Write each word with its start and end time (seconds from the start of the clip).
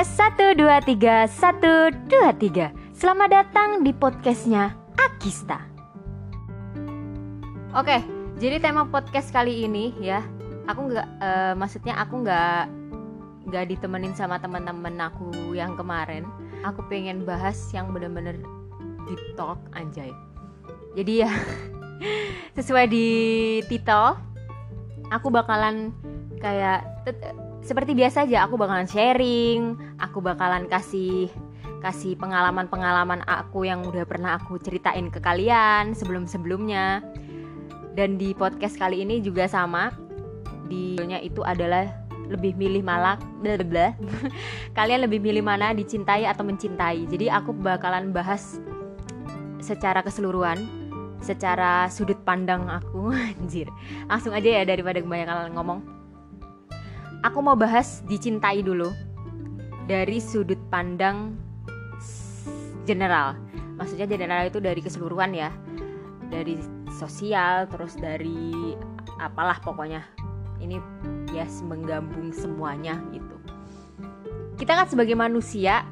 1, 0.00 0.56
2, 0.56 0.64
3, 0.96 1.28
1, 1.28 2.08
2, 2.08 2.08
3 2.08 2.96
Selamat 2.96 3.28
datang 3.28 3.84
di 3.84 3.92
podcastnya 3.92 4.72
Akista. 4.96 5.60
Oke, 7.76 8.00
jadi 8.40 8.64
tema 8.64 8.88
podcast 8.88 9.28
kali 9.28 9.68
ini 9.68 9.92
ya 10.00 10.24
Aku 10.72 10.88
nggak, 10.88 11.04
uh, 11.20 11.52
maksudnya 11.52 12.00
aku 12.00 12.24
nggak 12.24 12.64
nggak 13.52 13.64
ditemenin 13.76 14.16
sama 14.16 14.40
teman-teman 14.40 14.96
aku 15.04 15.52
yang 15.52 15.76
kemarin. 15.76 16.24
Aku 16.64 16.80
pengen 16.88 17.28
bahas 17.28 17.60
yang 17.76 17.92
bener-bener 17.92 18.40
deep 19.04 19.20
talk 19.36 19.60
anjay. 19.76 20.08
Jadi 20.96 21.28
ya 21.28 21.32
sesuai 22.56 22.88
di 22.88 23.08
titel 23.68 24.16
Aku 25.12 25.28
bakalan 25.28 25.92
kayak 26.40 26.88
seperti 27.60 27.92
biasa 27.92 28.24
aja 28.24 28.48
aku 28.48 28.56
bakalan 28.56 28.88
sharing, 28.88 29.76
aku 30.00 30.18
bakalan 30.24 30.66
kasih 30.66 31.28
kasih 31.80 32.12
pengalaman-pengalaman 32.20 33.24
aku 33.24 33.64
yang 33.64 33.80
udah 33.88 34.04
pernah 34.04 34.36
aku 34.36 34.60
ceritain 34.60 35.08
ke 35.08 35.18
kalian 35.18 35.96
sebelum-sebelumnya. 35.96 37.00
Dan 37.96 38.20
di 38.20 38.36
podcast 38.36 38.76
kali 38.76 39.02
ini 39.02 39.18
juga 39.24 39.48
sama. 39.48 39.90
Di 40.70 40.94
itu 41.24 41.42
adalah 41.42 41.90
lebih 42.30 42.54
milih 42.54 42.86
malak 42.86 43.18
bla 43.42 43.90
Kalian 44.78 45.02
lebih 45.02 45.18
milih 45.18 45.42
mana 45.42 45.74
dicintai 45.74 46.28
atau 46.28 46.46
mencintai. 46.46 47.10
Jadi 47.10 47.26
aku 47.26 47.50
bakalan 47.50 48.14
bahas 48.14 48.62
secara 49.58 50.00
keseluruhan 50.00 50.80
secara 51.20 51.90
sudut 51.92 52.16
pandang 52.22 52.64
aku 52.70 53.12
anjir. 53.34 53.66
Langsung 54.06 54.32
aja 54.32 54.48
ya 54.48 54.62
daripada 54.62 55.02
kebanyakan 55.02 55.52
ngomong 55.56 55.99
aku 57.20 57.38
mau 57.44 57.56
bahas 57.56 58.00
dicintai 58.08 58.64
dulu 58.64 58.92
dari 59.84 60.18
sudut 60.22 60.58
pandang 60.72 61.36
general. 62.88 63.36
Maksudnya 63.76 64.04
general 64.08 64.48
itu 64.48 64.60
dari 64.60 64.80
keseluruhan 64.80 65.32
ya. 65.32 65.50
Dari 66.30 66.56
sosial 66.94 67.66
terus 67.68 67.96
dari 67.96 68.76
apalah 69.18 69.58
pokoknya. 69.60 70.04
Ini 70.60 70.76
ya 71.32 71.48
yes, 71.48 71.64
menggabung 71.64 72.32
semuanya 72.36 73.00
gitu. 73.10 73.36
Kita 74.60 74.76
kan 74.76 74.86
sebagai 74.92 75.16
manusia, 75.16 75.88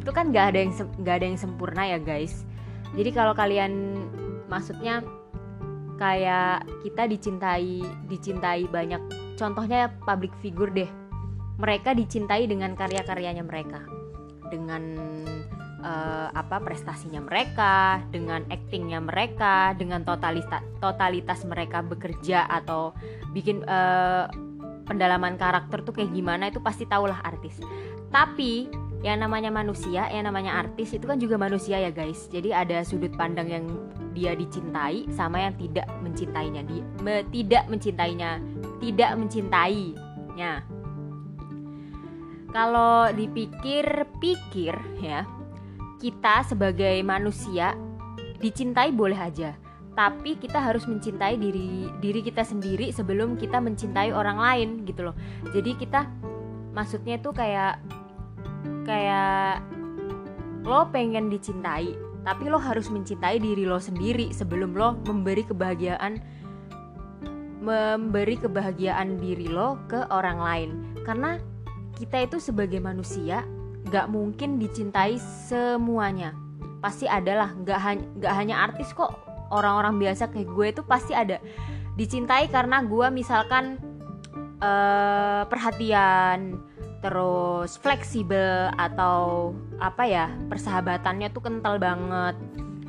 itu 0.00 0.10
kan 0.16 0.32
nggak 0.32 0.46
ada 0.56 0.58
yang 0.64 0.72
nggak 0.72 1.14
ada 1.20 1.26
yang 1.28 1.36
sempurna 1.36 1.84
ya 1.84 2.00
guys. 2.00 2.48
Jadi 2.96 3.12
kalau 3.12 3.36
kalian 3.36 4.00
maksudnya 4.48 5.04
kayak 6.00 6.64
kita 6.80 7.04
dicintai 7.04 7.84
dicintai 8.08 8.64
banyak 8.64 9.00
contohnya 9.36 9.92
public 10.04 10.32
figure 10.40 10.72
deh. 10.72 10.90
Mereka 11.60 11.94
dicintai 11.94 12.48
dengan 12.48 12.74
karya-karyanya 12.74 13.44
mereka. 13.44 13.84
Dengan 14.48 14.82
uh, 15.82 16.28
apa 16.32 16.62
prestasinya 16.62 17.20
mereka 17.20 18.00
dengan 18.08 18.46
actingnya 18.48 19.02
mereka 19.02 19.74
dengan 19.76 20.06
totalitas 20.06 20.62
totalitas 20.78 21.42
mereka 21.44 21.82
bekerja 21.82 22.46
atau 22.48 22.94
bikin 23.34 23.66
uh, 23.66 24.30
pendalaman 24.86 25.38
karakter 25.38 25.82
tuh 25.86 25.94
kayak 25.94 26.10
gimana 26.14 26.50
itu 26.50 26.58
pasti 26.62 26.86
tahulah 26.86 27.20
artis. 27.22 27.58
Tapi 28.10 28.68
yang 29.02 29.18
namanya 29.18 29.50
manusia 29.50 30.06
yang 30.14 30.30
namanya 30.30 30.62
artis 30.62 30.94
itu 30.94 31.04
kan 31.10 31.18
juga 31.18 31.34
manusia 31.34 31.78
ya 31.82 31.90
guys. 31.90 32.30
Jadi 32.30 32.54
ada 32.54 32.86
sudut 32.86 33.10
pandang 33.18 33.50
yang 33.50 33.64
dia 34.14 34.38
dicintai 34.38 35.10
sama 35.10 35.42
yang 35.42 35.54
tidak 35.58 35.90
mencintainya. 36.00 36.62
Dia 36.62 36.82
me, 37.02 37.26
tidak 37.34 37.66
mencintainya 37.66 38.38
tidak 38.82 39.10
mencintainya. 39.14 40.66
Kalau 42.50 43.08
dipikir-pikir 43.14 44.74
ya 44.98 45.24
kita 46.02 46.42
sebagai 46.42 46.98
manusia 47.06 47.78
dicintai 48.42 48.90
boleh 48.90 49.16
aja. 49.16 49.54
Tapi 49.92 50.40
kita 50.40 50.58
harus 50.58 50.88
mencintai 50.88 51.36
diri 51.38 51.86
diri 52.02 52.20
kita 52.24 52.42
sendiri 52.42 52.90
sebelum 52.90 53.38
kita 53.38 53.62
mencintai 53.62 54.10
orang 54.10 54.40
lain 54.40 54.68
gitu 54.82 55.06
loh. 55.06 55.16
Jadi 55.54 55.78
kita 55.78 56.10
maksudnya 56.72 57.20
tuh 57.20 57.36
kayak 57.36 57.78
kayak 58.82 59.62
lo 60.62 60.86
pengen 60.94 61.26
dicintai 61.26 62.12
tapi 62.22 62.46
lo 62.46 62.58
harus 62.58 62.86
mencintai 62.86 63.42
diri 63.42 63.66
lo 63.66 63.82
sendiri 63.82 64.30
sebelum 64.30 64.78
lo 64.78 64.94
memberi 65.02 65.42
kebahagiaan 65.42 66.22
memberi 67.62 68.34
kebahagiaan 68.42 69.22
diri 69.22 69.46
lo 69.46 69.78
ke 69.86 70.02
orang 70.10 70.38
lain. 70.42 70.70
Karena 71.06 71.38
kita 71.94 72.26
itu 72.26 72.42
sebagai 72.42 72.82
manusia 72.82 73.46
gak 73.86 74.10
mungkin 74.10 74.58
dicintai 74.58 75.18
semuanya. 75.46 76.34
Pasti 76.82 77.06
adalah 77.06 77.54
gak, 77.62 77.78
hanya 77.78 78.06
gak 78.18 78.34
hanya 78.34 78.56
artis 78.66 78.90
kok. 78.90 79.14
Orang-orang 79.54 80.02
biasa 80.02 80.34
kayak 80.34 80.48
gue 80.50 80.66
itu 80.74 80.82
pasti 80.82 81.14
ada. 81.14 81.38
Dicintai 81.94 82.50
karena 82.50 82.82
gue 82.82 83.06
misalkan 83.14 83.78
uh, 84.58 85.46
perhatian 85.46 86.58
terus 87.02 87.76
fleksibel 87.82 88.70
atau 88.78 89.50
apa 89.82 90.06
ya 90.06 90.26
persahabatannya 90.46 91.28
tuh 91.34 91.42
kental 91.42 91.76
banget. 91.82 92.38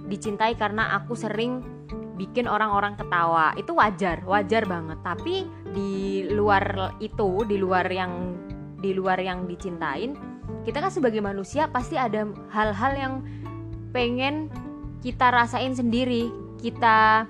Dicintai 0.08 0.54
karena 0.54 0.94
aku 0.96 1.18
sering 1.18 1.66
bikin 2.16 2.46
orang-orang 2.46 2.94
ketawa. 2.94 3.58
Itu 3.58 3.74
wajar 3.74 4.22
wajar 4.24 4.70
banget. 4.70 5.02
Tapi 5.02 5.50
di 5.74 6.24
luar 6.30 6.96
itu 7.02 7.42
di 7.50 7.58
luar 7.58 7.90
yang 7.90 8.38
di 8.78 8.94
luar 8.94 9.18
yang 9.18 9.50
dicintain 9.50 10.34
kita 10.64 10.80
kan 10.84 10.92
sebagai 10.92 11.24
manusia 11.24 11.68
pasti 11.72 11.96
ada 11.96 12.28
hal-hal 12.52 12.94
yang 12.96 13.14
pengen 13.96 14.52
kita 15.04 15.32
rasain 15.32 15.76
sendiri. 15.76 16.32
Kita 16.60 17.28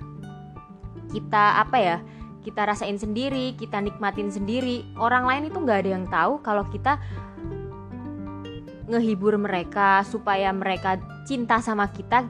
kita 1.14 1.44
apa 1.62 1.78
ya 1.78 1.98
kita 2.44 2.68
rasain 2.68 3.00
sendiri, 3.00 3.56
kita 3.56 3.80
nikmatin 3.80 4.28
sendiri. 4.30 4.84
Orang 5.00 5.24
lain 5.24 5.48
itu 5.48 5.58
nggak 5.58 5.80
ada 5.88 5.90
yang 5.96 6.06
tahu 6.12 6.44
kalau 6.44 6.68
kita 6.68 7.00
ngehibur 8.92 9.40
mereka 9.40 10.04
supaya 10.04 10.52
mereka 10.52 11.00
cinta 11.24 11.64
sama 11.64 11.88
kita. 11.90 12.28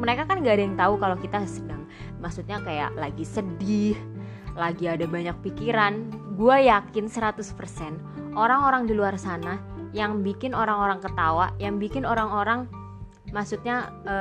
Mereka 0.00 0.24
kan 0.24 0.40
nggak 0.40 0.54
ada 0.56 0.64
yang 0.64 0.78
tahu 0.80 0.94
kalau 0.96 1.16
kita 1.20 1.44
sedang, 1.44 1.84
maksudnya 2.24 2.58
kayak 2.64 2.96
lagi 2.96 3.22
sedih, 3.28 3.94
lagi 4.56 4.88
ada 4.88 5.04
banyak 5.04 5.36
pikiran. 5.44 6.08
Gue 6.38 6.70
yakin 6.70 7.10
100% 7.10 8.34
orang-orang 8.38 8.88
di 8.88 8.94
luar 8.96 9.18
sana 9.20 9.60
yang 9.92 10.24
bikin 10.24 10.56
orang-orang 10.56 11.02
ketawa, 11.04 11.52
yang 11.60 11.76
bikin 11.76 12.08
orang-orang 12.08 12.70
maksudnya 13.28 13.92
e, 14.08 14.16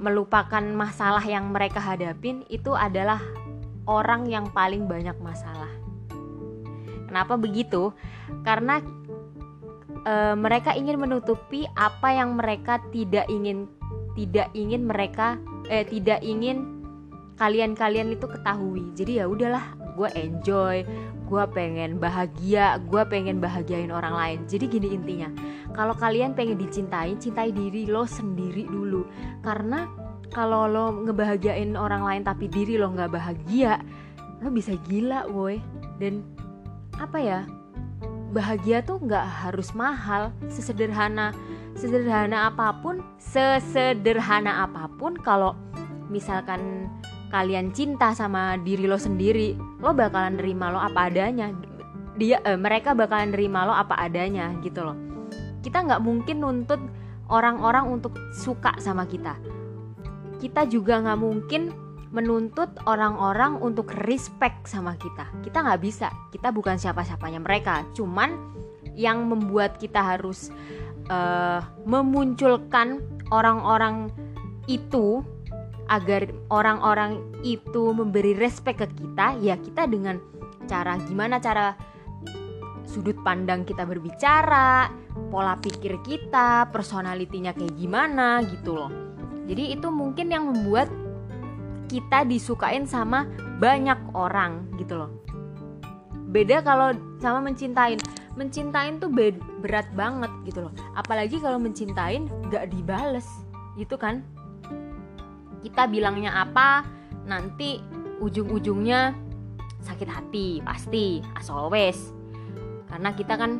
melupakan 0.00 0.64
masalah 0.72 1.20
yang 1.24 1.52
mereka 1.52 1.76
hadapin 1.76 2.44
itu 2.48 2.72
adalah 2.72 3.20
orang 3.88 4.28
yang 4.28 4.48
paling 4.52 4.84
banyak 4.84 5.16
masalah. 5.20 5.70
Kenapa 7.08 7.34
begitu? 7.40 7.90
Karena 8.46 8.78
e, 10.06 10.14
mereka 10.38 10.76
ingin 10.76 11.00
menutupi 11.00 11.66
apa 11.74 12.14
yang 12.14 12.38
mereka 12.38 12.78
tidak 12.94 13.26
ingin 13.26 13.66
tidak 14.14 14.50
ingin 14.54 14.86
mereka 14.86 15.38
eh 15.70 15.86
tidak 15.86 16.22
ingin 16.22 16.80
kalian-kalian 17.40 18.12
itu 18.12 18.28
ketahui. 18.28 18.92
Jadi 18.92 19.16
ya 19.16 19.24
udahlah, 19.24 19.72
gue 19.96 20.12
enjoy, 20.12 20.84
gue 21.24 21.44
pengen 21.56 21.96
bahagia, 21.96 22.76
gue 22.84 23.02
pengen 23.08 23.40
bahagiain 23.40 23.88
orang 23.88 24.12
lain. 24.12 24.38
Jadi 24.44 24.68
gini 24.68 24.92
intinya, 24.92 25.32
kalau 25.72 25.96
kalian 25.96 26.36
pengen 26.36 26.60
dicintai, 26.60 27.16
cintai 27.16 27.48
diri 27.48 27.88
lo 27.88 28.04
sendiri 28.04 28.68
dulu, 28.68 29.08
karena 29.40 29.88
kalau 30.30 30.70
lo 30.70 30.94
ngebahagiain 31.06 31.74
orang 31.74 32.06
lain 32.06 32.22
tapi 32.22 32.46
diri 32.46 32.78
lo 32.78 32.90
nggak 32.94 33.10
bahagia 33.10 33.82
lo 34.40 34.48
bisa 34.48 34.78
gila 34.88 35.28
woi 35.28 35.60
dan 35.98 36.24
apa 36.96 37.18
ya 37.18 37.40
bahagia 38.30 38.80
tuh 38.86 39.02
nggak 39.02 39.26
harus 39.26 39.74
mahal. 39.74 40.30
Sesederhana 40.46 41.34
sesederhana 41.74 42.50
apa 42.50 42.78
pun 42.78 43.02
sesederhana 43.18 44.64
apa 44.66 44.86
pun 44.96 45.18
kalau 45.18 45.58
misalkan 46.10 46.86
kalian 47.30 47.70
cinta 47.70 48.10
sama 48.14 48.58
diri 48.58 48.90
lo 48.90 48.98
sendiri 48.98 49.54
lo 49.78 49.94
bakalan 49.94 50.38
nerima 50.38 50.70
lo 50.70 50.78
apa 50.78 51.10
adanya. 51.10 51.50
Dia 52.16 52.38
eh, 52.46 52.58
mereka 52.58 52.94
bakalan 52.94 53.34
nerima 53.34 53.66
lo 53.66 53.74
apa 53.74 53.98
adanya 53.98 54.54
gitu 54.62 54.86
loh. 54.86 54.96
Kita 55.60 55.84
nggak 55.84 56.00
mungkin 56.00 56.40
nuntut 56.40 56.80
orang-orang 57.28 57.86
untuk 57.90 58.16
suka 58.32 58.74
sama 58.80 59.04
kita 59.06 59.59
kita 60.40 60.64
juga 60.66 61.04
nggak 61.04 61.20
mungkin 61.20 61.62
menuntut 62.10 62.74
orang-orang 62.90 63.62
untuk 63.62 63.94
respect 64.08 64.66
sama 64.66 64.98
kita. 64.98 65.30
Kita 65.46 65.62
nggak 65.62 65.80
bisa. 65.84 66.10
Kita 66.34 66.50
bukan 66.50 66.74
siapa-siapanya 66.74 67.38
mereka. 67.38 67.86
Cuman 67.94 68.34
yang 68.98 69.30
membuat 69.30 69.78
kita 69.78 70.02
harus 70.02 70.50
uh, 71.06 71.62
memunculkan 71.86 72.98
orang-orang 73.30 74.10
itu 74.66 75.22
agar 75.90 76.30
orang-orang 76.50 77.18
itu 77.42 77.90
memberi 77.90 78.34
respect 78.38 78.82
ke 78.82 78.88
kita, 78.94 79.38
ya 79.42 79.58
kita 79.58 79.90
dengan 79.90 80.22
cara 80.70 80.94
gimana 81.02 81.42
cara 81.42 81.74
sudut 82.86 83.18
pandang 83.26 83.66
kita 83.66 83.82
berbicara, 83.86 84.90
pola 85.30 85.58
pikir 85.58 85.98
kita, 86.02 86.70
personalitinya 86.70 87.54
kayak 87.54 87.74
gimana 87.74 88.42
gitu 88.46 88.74
loh. 88.74 88.90
Jadi 89.50 89.74
itu 89.74 89.90
mungkin 89.90 90.30
yang 90.30 90.46
membuat 90.46 90.86
kita 91.90 92.22
disukain 92.22 92.86
sama 92.86 93.26
banyak 93.58 93.98
orang 94.14 94.62
gitu 94.78 94.94
loh. 94.94 95.10
Beda 96.30 96.62
kalau 96.62 96.94
sama 97.18 97.42
mencintain. 97.42 97.98
Mencintain 98.38 99.02
tuh 99.02 99.10
berat 99.58 99.90
banget 99.98 100.30
gitu 100.46 100.70
loh. 100.70 100.72
Apalagi 100.94 101.42
kalau 101.42 101.58
mencintain 101.58 102.30
gak 102.46 102.70
dibales 102.70 103.26
gitu 103.74 103.98
kan. 103.98 104.22
Kita 105.66 105.90
bilangnya 105.90 106.46
apa, 106.46 106.86
nanti 107.26 107.82
ujung-ujungnya 108.22 109.16
sakit 109.80 110.08
hati 110.08 110.60
pasti 110.60 111.24
as 111.40 111.48
always 111.48 112.12
karena 112.92 113.16
kita 113.16 113.34
kan 113.40 113.56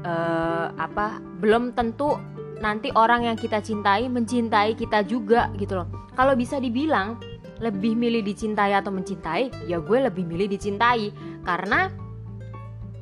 uh, 0.00 0.72
apa 0.80 1.20
belum 1.44 1.76
tentu 1.76 2.16
nanti 2.58 2.90
orang 2.94 3.26
yang 3.26 3.36
kita 3.38 3.62
cintai 3.62 4.10
mencintai 4.10 4.74
kita 4.74 5.06
juga 5.06 5.50
gitu 5.58 5.78
loh. 5.78 5.88
Kalau 6.18 6.34
bisa 6.34 6.58
dibilang 6.58 7.18
lebih 7.58 7.98
milih 7.98 8.22
dicintai 8.22 8.74
atau 8.74 8.94
mencintai 8.94 9.66
ya 9.66 9.78
gue 9.82 9.98
lebih 9.98 10.26
milih 10.26 10.50
dicintai. 10.50 11.10
Karena 11.46 11.90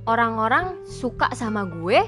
orang-orang 0.08 0.84
suka 0.86 1.32
sama 1.32 1.64
gue 1.66 2.04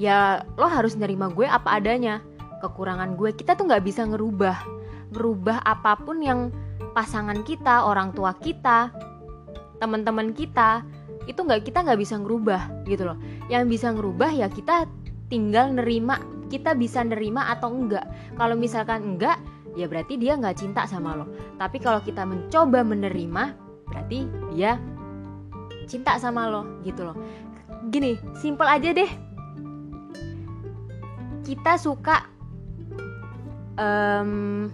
ya 0.00 0.42
lo 0.58 0.66
harus 0.66 0.96
nerima 0.96 1.28
gue 1.32 1.44
apa 1.44 1.76
adanya. 1.80 2.24
Kekurangan 2.64 3.20
gue 3.20 3.36
kita 3.36 3.52
tuh 3.56 3.68
nggak 3.68 3.84
bisa 3.84 4.08
ngerubah. 4.08 4.56
Ngerubah 5.12 5.62
apa 5.68 6.00
pun 6.00 6.24
yang 6.24 6.48
pasangan 6.96 7.44
kita, 7.44 7.84
orang 7.84 8.14
tua 8.16 8.32
kita, 8.40 8.88
teman-teman 9.82 10.32
kita 10.32 10.80
itu 11.24 11.40
nggak 11.40 11.64
kita 11.68 11.84
nggak 11.84 12.00
bisa 12.00 12.16
ngerubah 12.16 12.88
gitu 12.88 13.04
loh. 13.04 13.18
Yang 13.52 13.76
bisa 13.76 13.92
ngerubah 13.92 14.30
ya 14.32 14.48
kita 14.48 14.88
tinggal 15.28 15.72
nerima, 15.72 16.20
kita 16.52 16.76
bisa 16.76 17.00
nerima 17.04 17.48
atau 17.52 17.72
enggak. 17.72 18.04
Kalau 18.36 18.54
misalkan 18.54 19.16
enggak, 19.16 19.40
ya 19.74 19.88
berarti 19.88 20.20
dia 20.20 20.36
nggak 20.36 20.58
cinta 20.58 20.84
sama 20.84 21.18
lo. 21.18 21.26
Tapi 21.56 21.80
kalau 21.80 22.00
kita 22.04 22.22
mencoba 22.28 22.84
menerima, 22.84 23.44
berarti 23.88 24.28
dia 24.54 24.78
cinta 25.88 26.16
sama 26.20 26.48
lo 26.48 26.80
gitu 26.84 27.04
loh. 27.04 27.16
Gini, 27.88 28.16
simple 28.38 28.68
aja 28.68 28.90
deh. 28.92 29.10
Kita 31.44 31.76
suka 31.76 32.24
um, 33.76 34.70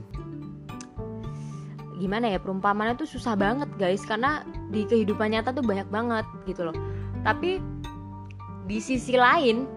gimana 2.00 2.32
ya 2.32 2.40
perumpamaan 2.40 2.96
itu 2.96 3.04
susah 3.04 3.36
banget 3.36 3.68
guys 3.76 4.00
karena 4.08 4.40
di 4.72 4.88
kehidupan 4.88 5.36
nyata 5.36 5.52
tuh 5.52 5.60
banyak 5.60 5.84
banget 5.92 6.24
gitu 6.48 6.64
loh 6.64 6.76
tapi 7.20 7.60
di 8.64 8.80
sisi 8.80 9.20
lain 9.20 9.68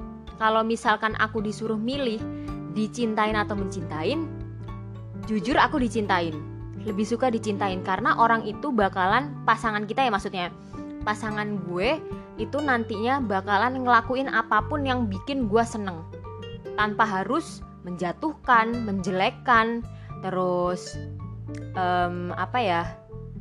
kalau 0.42 0.66
misalkan 0.66 1.14
aku 1.22 1.42
disuruh 1.42 1.78
milih 1.78 2.18
dicintain 2.74 3.38
atau 3.38 3.54
mencintain 3.54 4.26
jujur 5.28 5.56
aku 5.56 5.80
dicintain. 5.80 6.36
Lebih 6.84 7.08
suka 7.08 7.32
dicintain 7.32 7.80
karena 7.80 8.20
orang 8.20 8.44
itu 8.44 8.72
bakalan 8.76 9.32
pasangan 9.48 9.88
kita 9.88 10.04
ya 10.04 10.12
maksudnya. 10.12 10.48
Pasangan 11.08 11.64
gue 11.68 12.00
itu 12.36 12.58
nantinya 12.60 13.24
bakalan 13.24 13.88
ngelakuin 13.88 14.28
apa 14.28 14.64
pun 14.68 14.84
yang 14.84 15.08
bikin 15.08 15.48
gue 15.48 15.64
seneng. 15.64 16.04
Tanpa 16.76 17.08
harus 17.08 17.64
menjatuhkan, 17.88 18.84
menjelekkan, 18.84 19.84
terus 20.24 20.96
um, 21.76 22.36
apa 22.36 22.60
ya 22.60 22.82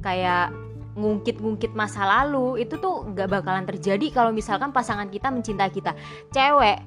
kayak 0.03 0.55
ngungkit-ngungkit 0.93 1.73
masa 1.73 2.05
lalu 2.05 2.61
itu 2.61 2.77
tuh 2.77 3.09
nggak 3.09 3.29
bakalan 3.29 3.65
terjadi 3.65 4.12
kalau 4.12 4.31
misalkan 4.31 4.71
pasangan 4.71 5.09
kita 5.09 5.33
mencintai 5.33 5.73
kita. 5.73 5.97
Cewek 6.33 6.85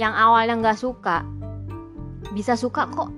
yang 0.00 0.14
awalnya 0.14 0.56
nggak 0.58 0.78
suka 0.78 1.26
bisa 2.32 2.54
suka 2.54 2.86
kok 2.92 3.10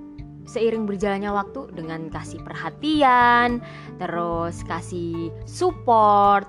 seiring 0.49 0.89
berjalannya 0.89 1.31
waktu 1.31 1.71
dengan 1.77 2.09
kasih 2.11 2.41
perhatian 2.43 3.63
terus 4.01 4.65
kasih 4.67 5.31
support. 5.47 6.47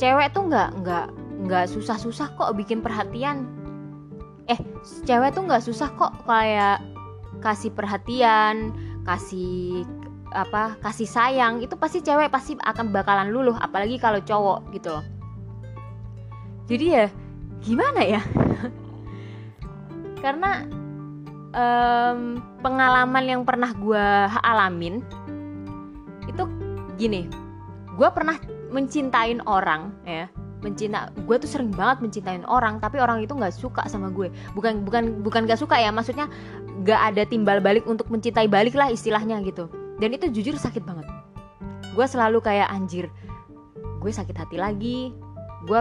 Cewek 0.00 0.32
tuh 0.32 0.48
nggak 0.48 0.70
nggak 0.80 1.06
nggak 1.44 1.66
susah-susah 1.68 2.32
kok 2.38 2.54
bikin 2.56 2.80
perhatian. 2.80 3.44
Eh 4.48 4.58
cewek 5.04 5.36
tuh 5.36 5.44
nggak 5.44 5.64
susah 5.64 5.92
kok 5.94 6.12
kayak 6.24 6.80
kasih 7.42 7.74
perhatian 7.74 8.70
kasih 9.02 9.82
apa 10.32 10.80
kasih 10.80 11.06
sayang 11.06 11.60
itu 11.60 11.76
pasti 11.76 12.00
cewek 12.00 12.32
pasti 12.32 12.56
akan 12.56 12.90
bakalan 12.90 13.30
luluh 13.30 13.56
apalagi 13.60 14.00
kalau 14.00 14.18
cowok 14.18 14.72
gitu 14.72 14.88
loh. 14.90 15.04
Jadi 16.66 16.86
ya 16.88 17.06
gimana 17.60 18.00
ya? 18.00 18.22
Karena 20.24 20.64
um, 21.52 22.40
pengalaman 22.64 23.24
yang 23.28 23.42
pernah 23.44 23.70
gue 23.76 24.06
alamin 24.42 25.04
itu 26.30 26.44
gini 26.96 27.26
gue 27.92 28.08
pernah 28.10 28.40
mencintain 28.72 29.44
orang 29.44 29.92
ya. 30.08 30.26
Mencinta 30.62 31.10
gue 31.12 31.36
tuh 31.42 31.50
sering 31.50 31.74
banget 31.74 32.06
mencintain 32.06 32.46
orang 32.46 32.78
tapi 32.78 33.02
orang 33.02 33.18
itu 33.20 33.34
nggak 33.34 33.52
suka 33.52 33.84
sama 33.90 34.08
gue. 34.08 34.32
Bukan 34.56 34.86
bukan 34.86 35.20
bukan 35.20 35.44
gak 35.44 35.58
suka 35.58 35.76
ya 35.76 35.90
maksudnya 35.90 36.30
gak 36.86 37.12
ada 37.12 37.22
timbal 37.26 37.60
balik 37.60 37.84
untuk 37.84 38.08
mencintai 38.08 38.46
balik 38.46 38.72
lah 38.78 38.88
istilahnya 38.88 39.42
gitu 39.44 39.81
dan 39.98 40.08
itu 40.14 40.30
jujur 40.30 40.56
sakit 40.56 40.84
banget. 40.86 41.08
Gue 41.92 42.06
selalu 42.08 42.40
kayak 42.40 42.72
anjir 42.72 43.12
gue 44.02 44.10
sakit 44.10 44.34
hati 44.34 44.56
lagi. 44.58 45.14
Gue 45.62 45.78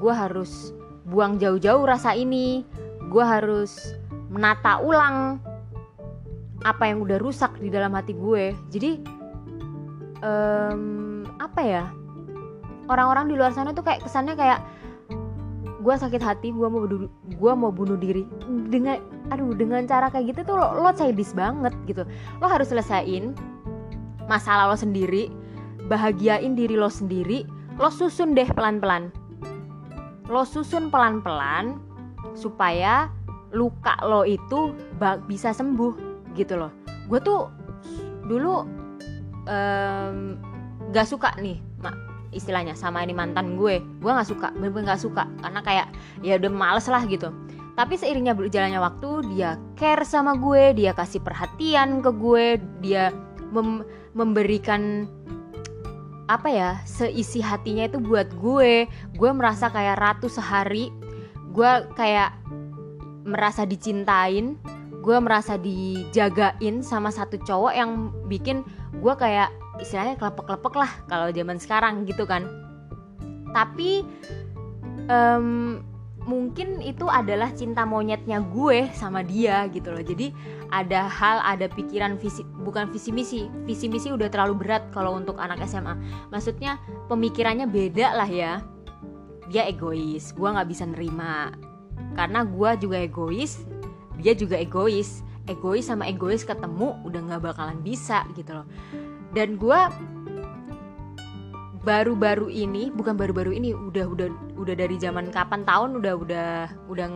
gue 0.00 0.14
harus 0.14 0.72
buang 1.04 1.36
jauh-jauh 1.36 1.84
rasa 1.84 2.16
ini. 2.16 2.64
Gue 3.12 3.20
harus 3.20 3.92
menata 4.32 4.80
ulang 4.80 5.40
apa 6.64 6.90
yang 6.90 7.04
udah 7.04 7.20
rusak 7.20 7.52
di 7.60 7.68
dalam 7.68 7.92
hati 7.92 8.16
gue. 8.16 8.56
Jadi 8.72 8.90
um, 10.24 11.28
apa 11.36 11.60
ya? 11.60 11.84
Orang-orang 12.88 13.28
di 13.28 13.36
luar 13.36 13.52
sana 13.52 13.76
tuh 13.76 13.84
kayak 13.84 14.00
kesannya 14.00 14.32
kayak 14.32 14.64
gue 15.88 15.96
sakit 15.96 16.20
hati 16.20 16.52
gue 16.52 16.68
mau 16.68 16.84
gue 16.84 17.52
mau 17.56 17.72
bunuh 17.72 17.96
diri 17.96 18.28
dengan 18.68 19.00
aduh 19.32 19.56
dengan 19.56 19.88
cara 19.88 20.12
kayak 20.12 20.36
gitu 20.36 20.52
tuh 20.52 20.60
lo, 20.60 20.84
lo 20.84 20.92
sadis 20.92 21.32
banget 21.32 21.72
gitu. 21.88 22.04
Lo 22.44 22.44
harus 22.44 22.68
selesaiin 22.68 23.32
masalah 24.28 24.68
lo 24.68 24.76
sendiri 24.76 25.32
bahagiain 25.88 26.52
diri 26.52 26.76
lo 26.76 26.92
sendiri 26.92 27.48
lo 27.80 27.88
susun 27.88 28.36
deh 28.36 28.44
pelan-pelan. 28.52 29.08
Lo 30.28 30.44
susun 30.44 30.92
pelan-pelan 30.92 31.80
supaya 32.36 33.08
luka 33.56 33.96
lo 34.04 34.28
itu 34.28 34.76
bisa 35.24 35.56
sembuh 35.56 35.96
gitu 36.36 36.60
loh. 36.60 36.72
Gue 37.08 37.16
tuh 37.24 37.48
dulu 38.28 38.68
um, 39.48 40.36
gak 40.92 41.08
suka 41.08 41.32
nih 41.40 41.64
istilahnya 42.38 42.78
sama 42.78 43.02
ini 43.02 43.12
mantan 43.12 43.58
gue. 43.58 43.82
Gue 44.00 44.10
gak 44.14 44.30
suka 44.30 44.48
bener-bener 44.54 44.94
gak 44.94 45.02
suka. 45.02 45.26
Karena 45.42 45.60
kayak 45.60 45.86
ya 46.22 46.38
udah 46.38 46.50
males 46.50 46.86
lah 46.86 47.02
gitu. 47.04 47.34
Tapi 47.78 47.94
seiringnya 47.94 48.34
berjalannya 48.34 48.80
waktu 48.82 49.10
dia 49.34 49.54
care 49.78 50.02
sama 50.02 50.34
gue 50.34 50.74
dia 50.74 50.90
kasih 50.94 51.22
perhatian 51.22 52.02
ke 52.02 52.10
gue 52.10 52.58
dia 52.82 53.14
mem 53.54 53.86
memberikan 54.18 55.06
apa 56.28 56.50
ya 56.50 56.70
seisi 56.84 57.38
hatinya 57.38 57.86
itu 57.86 57.98
buat 58.02 58.28
gue. 58.38 58.86
Gue 59.14 59.30
merasa 59.30 59.70
kayak 59.70 59.98
ratu 59.98 60.26
sehari. 60.26 60.90
Gue 61.54 61.86
kayak 61.94 62.34
merasa 63.24 63.62
dicintain. 63.64 64.58
Gue 64.98 65.16
merasa 65.22 65.56
dijagain 65.56 66.84
sama 66.84 67.08
satu 67.08 67.40
cowok 67.40 67.72
yang 67.72 68.12
bikin 68.28 68.66
gue 68.98 69.14
kayak 69.16 69.48
istilahnya 69.78 70.18
kelepek-kelepek 70.18 70.74
lah 70.74 70.90
kalau 71.06 71.28
zaman 71.30 71.56
sekarang 71.56 72.04
gitu 72.04 72.26
kan. 72.26 72.46
Tapi 73.54 74.04
um, 75.08 75.80
mungkin 76.28 76.84
itu 76.84 77.08
adalah 77.08 77.48
cinta 77.56 77.88
monyetnya 77.88 78.44
gue 78.44 78.92
sama 78.92 79.24
dia 79.24 79.64
gitu 79.72 79.88
loh. 79.88 80.04
Jadi 80.04 80.30
ada 80.68 81.08
hal 81.08 81.40
ada 81.40 81.66
pikiran 81.72 82.20
visi 82.20 82.44
bukan 82.60 82.92
visi 82.92 83.08
misi 83.08 83.40
visi 83.64 83.88
misi 83.88 84.12
udah 84.12 84.28
terlalu 84.28 84.68
berat 84.68 84.92
kalau 84.92 85.16
untuk 85.16 85.40
anak 85.40 85.64
SMA 85.64 85.96
maksudnya 86.28 86.76
pemikirannya 87.08 87.64
beda 87.64 88.12
lah 88.12 88.28
ya. 88.28 88.60
Dia 89.48 89.64
egois 89.64 90.36
gue 90.36 90.48
nggak 90.48 90.68
bisa 90.68 90.84
nerima. 90.84 91.56
Karena 92.12 92.44
gue 92.44 92.70
juga 92.76 93.00
egois 93.00 93.64
dia 94.20 94.36
juga 94.36 94.60
egois. 94.60 95.24
Egois 95.48 95.88
sama 95.88 96.04
egois 96.04 96.44
ketemu 96.44 97.00
udah 97.08 97.20
nggak 97.24 97.40
bakalan 97.40 97.80
bisa 97.80 98.20
gitu 98.36 98.52
loh 98.52 98.68
dan 99.36 99.60
gue 99.60 99.80
baru-baru 101.84 102.52
ini 102.52 102.92
bukan 102.92 103.16
baru-baru 103.16 103.56
ini 103.56 103.72
udah 103.72 104.06
udah 104.12 104.28
udah 104.60 104.74
dari 104.76 105.00
zaman 105.00 105.32
kapan 105.32 105.64
tahun 105.64 105.96
udah 106.02 106.14
udah 106.20 106.50
udah 106.90 107.06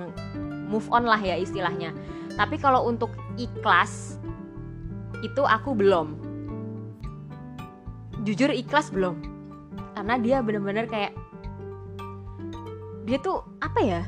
move 0.73 0.88
on 0.88 1.04
lah 1.04 1.21
ya 1.21 1.37
istilahnya. 1.37 1.92
Tapi 2.40 2.57
kalau 2.57 2.88
untuk 2.88 3.12
ikhlas 3.37 4.16
itu 5.21 5.45
aku 5.45 5.76
belum. 5.76 6.16
Jujur 8.25 8.49
ikhlas 8.49 8.88
belum. 8.88 9.21
Karena 9.92 10.16
dia 10.16 10.40
bener-bener 10.40 10.88
kayak 10.88 11.12
dia 13.04 13.19
tuh 13.21 13.45
apa 13.61 13.83
ya 13.83 14.02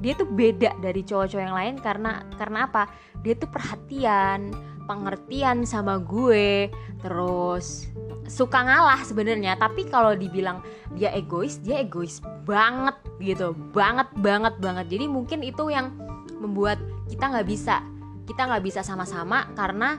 dia 0.00 0.16
tuh 0.16 0.24
beda 0.26 0.80
dari 0.80 1.04
cowok-cowok 1.04 1.44
yang 1.44 1.54
lain 1.54 1.74
karena 1.78 2.24
karena 2.34 2.66
apa? 2.66 2.88
Dia 3.20 3.36
tuh 3.36 3.52
perhatian 3.52 4.50
pengertian 4.90 5.62
sama 5.62 6.02
gue 6.02 6.66
terus 6.98 7.86
suka 8.26 8.58
ngalah 8.66 9.06
sebenarnya. 9.06 9.54
Tapi 9.54 9.86
kalau 9.86 10.18
dibilang 10.18 10.66
dia 10.98 11.14
egois 11.14 11.62
dia 11.62 11.78
egois 11.78 12.18
banget 12.42 12.98
gitu. 13.22 13.54
Banget 13.70 14.10
banget 14.18 14.58
banget. 14.58 14.90
Jadi 14.90 15.06
mungkin 15.06 15.46
itu 15.46 15.70
yang 15.70 15.94
membuat 16.42 16.82
kita 17.06 17.30
nggak 17.30 17.46
bisa 17.46 17.86
kita 18.26 18.50
nggak 18.50 18.62
bisa 18.66 18.80
sama-sama 18.82 19.46
karena 19.54 19.98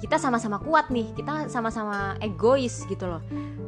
kita 0.00 0.16
sama-sama 0.16 0.56
kuat 0.64 0.88
nih. 0.88 1.12
Kita 1.12 1.52
sama-sama 1.52 2.16
egois 2.24 2.88
gitu 2.88 3.04
loh. 3.04 3.20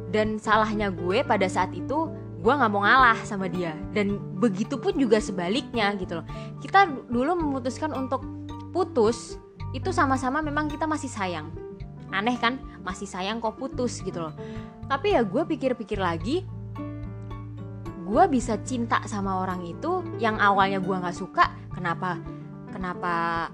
Dan 0.09 0.41
salahnya 0.41 0.89
gue 0.89 1.21
pada 1.21 1.45
saat 1.45 1.69
itu 1.77 2.09
gue 2.41 2.53
nggak 2.53 2.71
mau 2.73 2.81
ngalah 2.81 3.21
sama 3.29 3.45
dia. 3.45 3.77
Dan 3.93 4.17
begitu 4.41 4.81
pun 4.81 4.97
juga 4.97 5.21
sebaliknya 5.21 5.93
gitu 6.01 6.21
loh. 6.21 6.25
Kita 6.61 6.89
dulu 7.09 7.37
memutuskan 7.37 7.93
untuk 7.93 8.25
putus 8.75 9.39
itu 9.75 9.91
sama-sama 9.91 10.39
memang 10.39 10.71
kita 10.71 10.87
masih 10.87 11.11
sayang. 11.11 11.51
Aneh 12.07 12.39
kan? 12.39 12.55
Masih 12.79 13.03
sayang 13.03 13.43
kok 13.43 13.59
putus 13.59 13.99
gitu 13.99 14.23
loh. 14.23 14.31
Tapi 14.87 15.19
ya 15.19 15.21
gue 15.27 15.43
pikir-pikir 15.43 15.99
lagi 15.99 16.47
gue 18.05 18.23
bisa 18.29 18.55
cinta 18.61 19.01
sama 19.09 19.41
orang 19.41 19.65
itu 19.65 20.05
yang 20.21 20.37
awalnya 20.37 20.77
gue 20.77 20.93
nggak 20.93 21.17
suka 21.17 21.49
kenapa 21.73 22.21
kenapa 22.69 23.49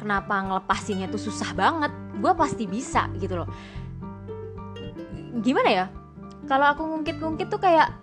kenapa 0.00 0.34
ngelepasinnya 0.48 1.06
tuh 1.06 1.22
susah 1.22 1.54
banget? 1.54 1.94
Gue 2.18 2.32
pasti 2.34 2.66
bisa 2.66 3.06
gitu 3.22 3.38
loh. 3.44 3.48
Gimana 5.44 5.70
ya? 5.70 5.86
Kalau 6.50 6.66
aku 6.74 6.82
ngungkit-ngungkit 6.90 7.46
tuh 7.46 7.62
kayak 7.62 7.94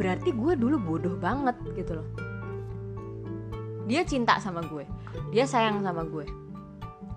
berarti 0.00 0.32
gue 0.32 0.56
dulu 0.56 0.80
bodoh 0.80 1.20
banget 1.20 1.60
gitu 1.76 2.00
loh 2.00 2.29
dia 3.90 4.06
cinta 4.06 4.38
sama 4.38 4.62
gue. 4.62 4.86
Dia 5.34 5.42
sayang 5.50 5.82
sama 5.82 6.06
gue. 6.06 6.22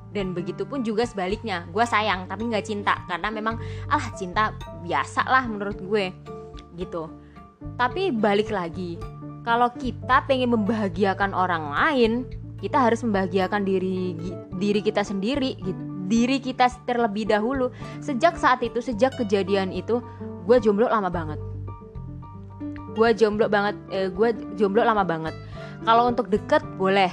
Dan 0.10 0.34
begitu 0.34 0.66
pun 0.66 0.82
juga 0.82 1.06
sebaliknya. 1.06 1.70
Gue 1.70 1.86
sayang 1.86 2.26
tapi 2.26 2.50
nggak 2.50 2.66
cinta. 2.66 3.06
Karena 3.06 3.30
memang 3.30 3.62
ah 3.94 4.10
cinta 4.18 4.58
biasa 4.82 5.30
lah 5.30 5.46
menurut 5.46 5.78
gue. 5.78 6.10
Gitu. 6.74 7.06
Tapi 7.78 8.10
balik 8.10 8.50
lagi 8.50 8.98
kalau 9.46 9.70
kita 9.78 10.26
pengen 10.26 10.58
membahagiakan 10.58 11.38
orang 11.38 11.70
lain 11.70 12.12
kita 12.64 12.80
harus 12.80 13.04
membahagiakan 13.04 13.68
diri 13.68 14.16
diri 14.56 14.80
kita 14.82 15.04
sendiri 15.04 15.60
gitu 15.62 15.84
diri 16.04 16.38
kita 16.38 16.68
terlebih 16.84 17.26
dahulu. 17.32 17.72
Sejak 18.04 18.36
saat 18.36 18.60
itu 18.62 18.84
sejak 18.84 19.16
kejadian 19.16 19.72
itu 19.72 20.04
gue 20.44 20.58
jomblo 20.60 20.92
lama 20.92 21.08
banget. 21.08 21.40
Gue 22.94 23.10
jomblo 23.16 23.48
banget 23.48 23.76
eh, 23.90 24.12
gue 24.12 24.30
jomblo 24.60 24.84
lama 24.84 25.02
banget 25.08 25.34
kalau 25.84 26.10
untuk 26.10 26.32
deket 26.32 26.64
boleh. 26.80 27.12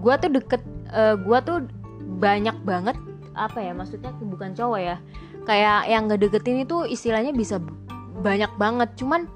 Gue 0.00 0.14
tuh 0.20 0.30
deket 0.32 0.62
eh, 0.92 1.16
gue 1.16 1.38
tuh 1.44 1.64
banyak 2.20 2.56
banget 2.64 2.96
apa 3.34 3.58
ya 3.58 3.74
maksudnya 3.74 4.14
bukan 4.18 4.54
cowok 4.54 4.80
ya. 4.80 4.96
Kayak 5.44 5.80
yang 5.92 6.08
gak 6.08 6.24
deketin 6.24 6.64
itu 6.64 6.88
istilahnya 6.88 7.36
bisa 7.36 7.60
banyak 8.24 8.48
banget. 8.56 8.96
Cuman 8.96 9.28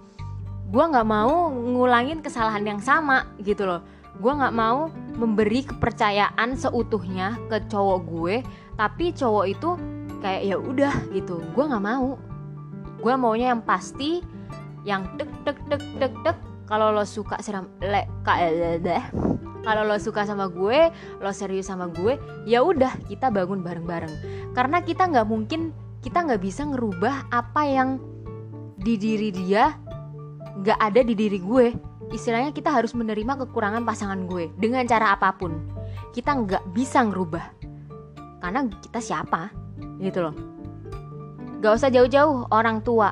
gue 0.69 0.85
nggak 0.85 1.09
mau 1.09 1.49
ngulangin 1.49 2.21
kesalahan 2.21 2.65
yang 2.65 2.81
sama 2.81 3.29
gitu 3.41 3.69
loh. 3.69 3.81
Gue 4.19 4.33
nggak 4.33 4.57
mau 4.57 4.89
memberi 5.19 5.67
kepercayaan 5.67 6.55
seutuhnya 6.57 7.37
ke 7.51 7.61
cowok 7.69 7.99
gue 8.09 8.37
tapi 8.79 9.11
cowok 9.11 9.45
itu 9.51 9.71
kayak 10.25 10.43
ya 10.49 10.57
udah 10.57 10.95
gitu. 11.13 11.43
Gue 11.53 11.65
nggak 11.67 11.85
mau. 11.85 12.17
Gue 12.99 13.15
maunya 13.15 13.55
yang 13.55 13.63
pasti 13.63 14.23
yang 14.87 15.05
tek 15.19 15.31
tek 15.45 15.59
tek 15.69 15.83
tek 16.01 16.15
tek 16.25 16.39
kalau 16.69 16.93
lo 16.93 17.03
suka 17.09 17.41
seram 17.41 17.67
le 17.81 18.05
deh 18.85 19.03
kalau 19.65 19.83
lo 19.89 19.97
suka 19.97 20.29
sama 20.29 20.47
gue 20.53 20.93
lo 21.19 21.33
serius 21.33 21.73
sama 21.73 21.89
gue 21.89 22.21
ya 22.45 22.61
udah 22.61 22.93
kita 23.09 23.33
bangun 23.33 23.65
bareng 23.65 23.89
bareng 23.89 24.15
karena 24.53 24.85
kita 24.85 25.09
nggak 25.09 25.27
mungkin 25.27 25.73
kita 26.05 26.23
nggak 26.29 26.45
bisa 26.45 26.63
ngerubah 26.69 27.33
apa 27.33 27.63
yang 27.67 27.99
di 28.79 28.95
diri 28.95 29.35
dia 29.35 29.75
nggak 30.59 30.79
ada 30.79 31.01
di 31.07 31.15
diri 31.15 31.39
gue. 31.39 31.67
Istilahnya 32.09 32.57
kita 32.57 32.73
harus 32.73 32.97
menerima 32.97 33.47
kekurangan 33.47 33.85
pasangan 33.85 34.25
gue 34.27 34.51
dengan 34.59 34.83
cara 34.89 35.15
apa 35.15 35.31
pun. 35.37 35.55
Kita 36.11 36.35
nggak 36.35 36.75
bisa 36.75 37.05
ngerubah. 37.05 37.45
Karena 38.43 38.67
kita 38.81 38.99
siapa? 38.99 39.53
Gitu 40.01 40.19
loh. 40.25 40.35
Gak 41.59 41.75
usah 41.75 41.91
jauh-jauh 41.91 42.49
orang 42.55 42.81
tua. 42.87 43.11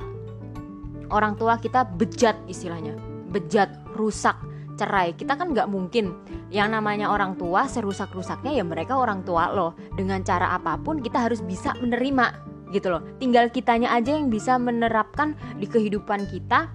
Orang 1.10 1.34
tua 1.38 1.58
kita 1.58 1.86
bejat 1.86 2.34
istilahnya 2.46 3.05
Bejat, 3.30 3.74
rusak, 3.96 4.36
cerai. 4.76 5.16
Kita 5.16 5.34
kan 5.34 5.56
gak 5.56 5.66
mungkin. 5.72 6.14
Yang 6.52 6.78
namanya 6.78 7.10
orang 7.10 7.34
tua 7.34 7.66
serusak-rusaknya 7.66 8.54
ya 8.54 8.62
mereka 8.62 8.94
orang 9.00 9.24
tua 9.24 9.50
loh. 9.50 9.74
Dengan 9.96 10.22
cara 10.22 10.54
apa 10.54 10.76
pun 10.78 11.00
kita 11.00 11.26
harus 11.26 11.40
bisa 11.42 11.74
menerima 11.80 12.44
gitu 12.70 12.92
loh. 12.92 13.02
Tinggal 13.18 13.50
kitanya 13.50 13.90
aja 13.96 14.14
yang 14.14 14.28
bisa 14.28 14.60
menerapkan 14.60 15.34
di 15.56 15.66
kehidupan 15.66 16.28
kita. 16.28 16.70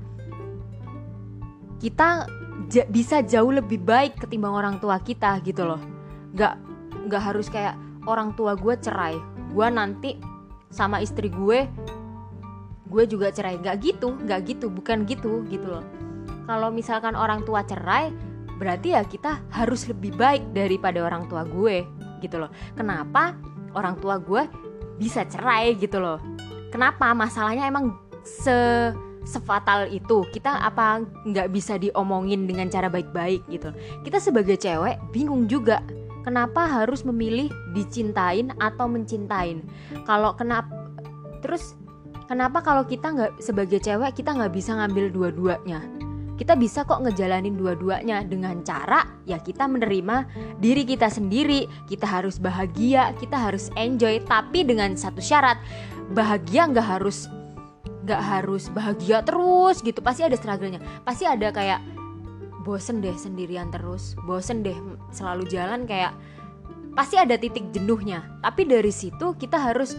Kita 1.79 2.27
bisa 2.89 3.25
jauh 3.25 3.53
lebih 3.53 3.81
baik 3.81 4.21
ketimbang 4.21 4.53
orang 4.53 4.75
tua 4.81 4.99
kita 4.99 5.39
gitu 5.45 5.63
loh. 5.63 5.81
Gak, 6.35 6.57
gak 7.07 7.23
harus 7.31 7.47
kayak 7.47 7.77
orang 8.09 8.33
tua 8.33 8.57
gue 8.57 8.75
cerai. 8.81 9.15
Gue 9.53 9.67
nanti 9.69 10.17
sama 10.73 10.99
istri 10.99 11.29
gue 11.29 11.69
gue 12.91 13.03
juga 13.07 13.31
cerai. 13.31 13.55
Nggak 13.55 13.77
gitu 13.79 14.19
nggak 14.19 14.39
gitu. 14.51 14.67
Bukan 14.67 15.07
gitu 15.07 15.47
gitu 15.47 15.79
loh 15.79 16.10
kalau 16.45 16.73
misalkan 16.73 17.13
orang 17.13 17.45
tua 17.45 17.65
cerai 17.65 18.11
berarti 18.61 18.93
ya 18.93 19.01
kita 19.01 19.41
harus 19.49 19.89
lebih 19.89 20.13
baik 20.13 20.53
daripada 20.53 21.01
orang 21.01 21.25
tua 21.25 21.41
gue 21.41 21.81
gitu 22.21 22.37
loh. 22.37 22.53
Kenapa 22.77 23.33
orang 23.73 23.97
tua 23.97 24.21
gue 24.21 24.45
bisa 25.01 25.25
cerai 25.25 25.73
gitu 25.73 25.97
loh? 25.97 26.21
Kenapa? 26.69 27.11
Masalahnya 27.17 27.65
emang 27.65 27.97
se 28.21 28.53
sefatal 29.25 29.89
itu. 29.89 30.25
Kita 30.29 30.61
apa 30.61 31.01
nggak 31.25 31.49
bisa 31.49 31.81
diomongin 31.81 32.45
dengan 32.45 32.69
cara 32.69 32.85
baik-baik 32.89 33.45
gitu. 33.49 33.73
Kita 34.05 34.21
sebagai 34.21 34.57
cewek 34.61 35.01
bingung 35.09 35.49
juga. 35.49 35.81
Kenapa 36.21 36.69
harus 36.69 37.01
memilih 37.01 37.49
dicintain 37.73 38.53
atau 38.61 38.85
mencintain? 38.85 39.65
Kalau 40.05 40.37
kenapa 40.37 40.69
terus 41.41 41.73
kenapa 42.29 42.61
kalau 42.61 42.85
kita 42.85 43.09
nggak 43.09 43.31
sebagai 43.41 43.81
cewek 43.81 44.13
kita 44.13 44.37
nggak 44.37 44.53
bisa 44.53 44.77
ngambil 44.77 45.09
dua-duanya 45.09 45.81
kita 46.41 46.57
bisa 46.57 46.81
kok 46.89 47.05
ngejalanin 47.05 47.53
dua-duanya. 47.53 48.25
Dengan 48.25 48.65
cara 48.65 49.05
ya 49.29 49.37
kita 49.37 49.69
menerima 49.69 50.25
diri 50.57 50.89
kita 50.89 51.05
sendiri. 51.05 51.69
Kita 51.85 52.09
harus 52.09 52.41
bahagia 52.41 53.13
kita 53.21 53.37
harus 53.37 53.69
enjoy. 53.77 54.17
Tapi 54.25 54.65
dengan 54.65 54.97
satu 54.97 55.21
syarat 55.21 55.61
bahagia 56.17 56.65
nggak 56.65 56.97
harus 56.97 57.29
nggak 58.01 58.21
harus 58.25 58.73
bahagia 58.73 59.21
terus 59.21 59.85
gitu. 59.85 60.01
Pasti 60.01 60.25
ada 60.25 60.33
struggle-nya. 60.33 60.81
Pasti 61.05 61.29
ada 61.29 61.53
kayak 61.53 61.77
bosen 62.65 63.05
deh 63.05 63.13
sendirian 63.13 63.69
terus. 63.69 64.17
Bosen 64.25 64.65
deh 64.65 64.73
selalu 65.13 65.45
jalan 65.45 65.85
kayak 65.85 66.17
pasti 66.97 67.21
ada 67.21 67.37
titik 67.37 67.69
jenuhnya. 67.69 68.25
Tapi 68.41 68.65
dari 68.65 68.89
situ 68.89 69.37
kita 69.37 69.61
harus 69.61 69.93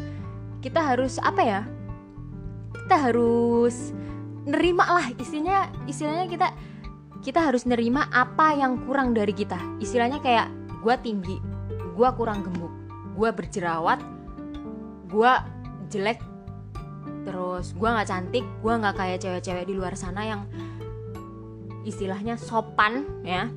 kita 0.59 0.83
harus 0.83 1.23
apa 1.23 1.43
ya? 1.47 1.63
Kita 2.83 2.99
harus 2.99 3.95
nerima 4.47 4.85
lah. 4.89 5.07
Istilahnya 5.17 5.71
istilahnya 5.87 6.27
kita 6.31 6.49
kita 7.23 7.41
harus 7.51 7.67
nerima 7.67 8.11
apa 8.11 8.55
yang 8.59 8.83
kurang 8.87 9.15
dari 9.15 9.33
kita. 9.35 9.59
Istilahnya 9.79 10.19
kayak 10.19 10.51
gue 10.83 10.95
tinggi 10.99 11.39
gue 11.93 12.09
kurang 12.19 12.43
gemuk 12.43 12.73
gue 13.15 13.29
berjerawat 13.31 14.01
gue 15.13 15.33
jelek 15.93 16.19
terus 17.23 17.77
gue 17.77 17.87
nggak 17.87 18.09
cantik 18.09 18.43
gue 18.43 18.73
nggak 18.73 18.97
kayak 18.99 19.19
cewek-cewek 19.23 19.65
di 19.69 19.75
luar 19.79 19.95
sana 19.95 20.27
yang 20.27 20.43
istilahnya 21.87 22.39
sopan 22.39 23.07
ya. 23.27 23.51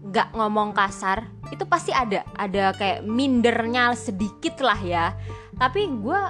Nggak 0.00 0.34
ngomong 0.34 0.74
kasar. 0.74 1.30
Itu 1.54 1.70
pasti 1.70 1.94
ada 1.94 2.26
ada 2.34 2.74
kayak 2.74 3.06
mindernya 3.06 3.94
sedikit 3.94 4.58
lah 4.62 4.78
ya. 4.78 5.14
Tapi 5.54 5.86
gue 5.86 6.20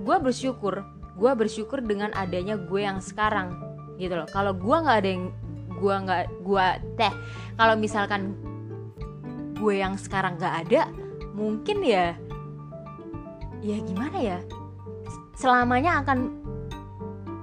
gue 0.00 0.16
bersyukur 0.20 0.80
gue 1.16 1.32
bersyukur 1.32 1.80
dengan 1.80 2.12
adanya 2.12 2.60
gue 2.60 2.80
yang 2.84 3.00
sekarang 3.00 3.56
gitu 3.96 4.12
loh. 4.12 4.28
Kalau 4.28 4.52
gue 4.52 4.76
nggak 4.76 4.98
ada 5.00 5.08
yang 5.08 5.24
gue 5.76 5.94
nggak 5.96 6.22
gue 6.44 6.66
teh 6.96 7.12
kalau 7.56 7.74
misalkan 7.76 8.32
gue 9.56 9.74
yang 9.76 9.96
sekarang 9.96 10.36
nggak 10.40 10.54
ada 10.68 10.88
mungkin 11.32 11.80
ya 11.80 12.12
ya 13.64 13.76
gimana 13.80 14.18
ya? 14.20 14.38
Selamanya 15.36 16.04
akan 16.04 16.18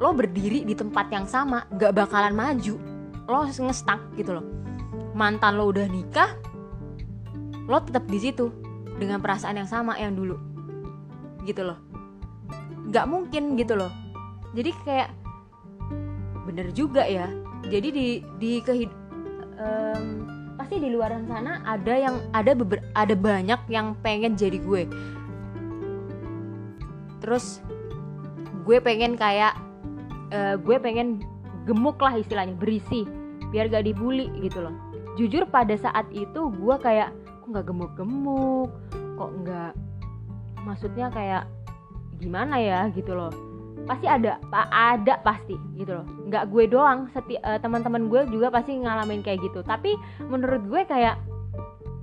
lo 0.02 0.10
berdiri 0.14 0.66
di 0.66 0.74
tempat 0.78 1.10
yang 1.10 1.26
sama 1.26 1.66
nggak 1.74 1.94
bakalan 1.98 2.34
maju. 2.38 2.78
Lo 3.26 3.46
ngestak 3.50 4.14
gitu 4.18 4.38
loh. 4.38 4.46
Mantan 5.18 5.58
lo 5.58 5.70
udah 5.70 5.90
nikah 5.90 6.38
lo 7.68 7.80
tetap 7.80 8.04
di 8.12 8.20
situ 8.20 8.52
dengan 9.00 9.24
perasaan 9.24 9.56
yang 9.56 9.70
sama 9.70 9.96
yang 9.96 10.14
dulu 10.14 10.36
gitu 11.48 11.64
loh 11.64 11.93
nggak 12.90 13.06
mungkin 13.08 13.56
gitu 13.56 13.78
loh. 13.80 13.92
Jadi 14.54 14.72
kayak 14.84 15.10
bener 16.44 16.68
juga 16.76 17.08
ya. 17.08 17.32
Jadi 17.68 17.88
di 17.90 18.08
di 18.38 18.52
kehid 18.60 18.92
um, 19.56 20.28
pasti 20.60 20.78
di 20.78 20.92
luar 20.92 21.16
sana 21.26 21.64
ada 21.64 21.94
yang 21.96 22.16
ada 22.36 22.52
beber, 22.54 22.84
ada 22.94 23.16
banyak 23.16 23.60
yang 23.72 23.96
pengen 24.04 24.36
jadi 24.36 24.60
gue. 24.60 24.84
Terus 27.24 27.64
gue 28.68 28.78
pengen 28.84 29.16
kayak 29.16 29.56
uh, 30.36 30.56
gue 30.60 30.76
pengen 30.80 31.24
gemuk 31.64 31.96
lah 32.04 32.20
istilahnya 32.20 32.56
berisi 32.60 33.08
biar 33.56 33.72
gak 33.72 33.88
dibully 33.88 34.28
gitu 34.44 34.60
loh. 34.60 34.76
Jujur 35.16 35.46
pada 35.48 35.78
saat 35.78 36.10
itu 36.12 36.52
gue 36.52 36.76
kayak 36.84 37.16
kok 37.40 37.48
nggak 37.48 37.66
gemuk-gemuk? 37.70 38.70
Kok 39.16 39.32
nggak 39.46 39.72
maksudnya 40.68 41.08
kayak 41.14 41.48
gimana 42.24 42.56
ya 42.58 42.88
gitu 42.96 43.12
loh. 43.12 43.32
Pasti 43.84 44.08
ada 44.08 44.40
ada 44.72 45.20
pasti 45.22 45.60
gitu 45.76 46.00
loh. 46.00 46.08
Nggak 46.32 46.48
gue 46.50 46.64
doang 46.72 47.12
seti 47.12 47.36
uh, 47.36 47.60
teman-teman 47.60 48.08
gue 48.08 48.24
juga 48.32 48.48
pasti 48.48 48.80
ngalamin 48.80 49.20
kayak 49.20 49.44
gitu. 49.44 49.60
Tapi 49.60 50.00
menurut 50.24 50.64
gue 50.72 50.82
kayak 50.88 51.20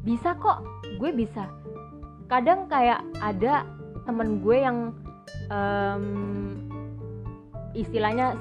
bisa 0.04 0.36
kok 0.36 0.60
gue 1.00 1.10
bisa. 1.16 1.48
Kadang 2.28 2.68
kayak 2.68 3.00
ada 3.24 3.64
temen 4.04 4.44
gue 4.44 4.56
yang 4.60 4.92
um, 5.48 6.04
istilahnya 7.72 8.36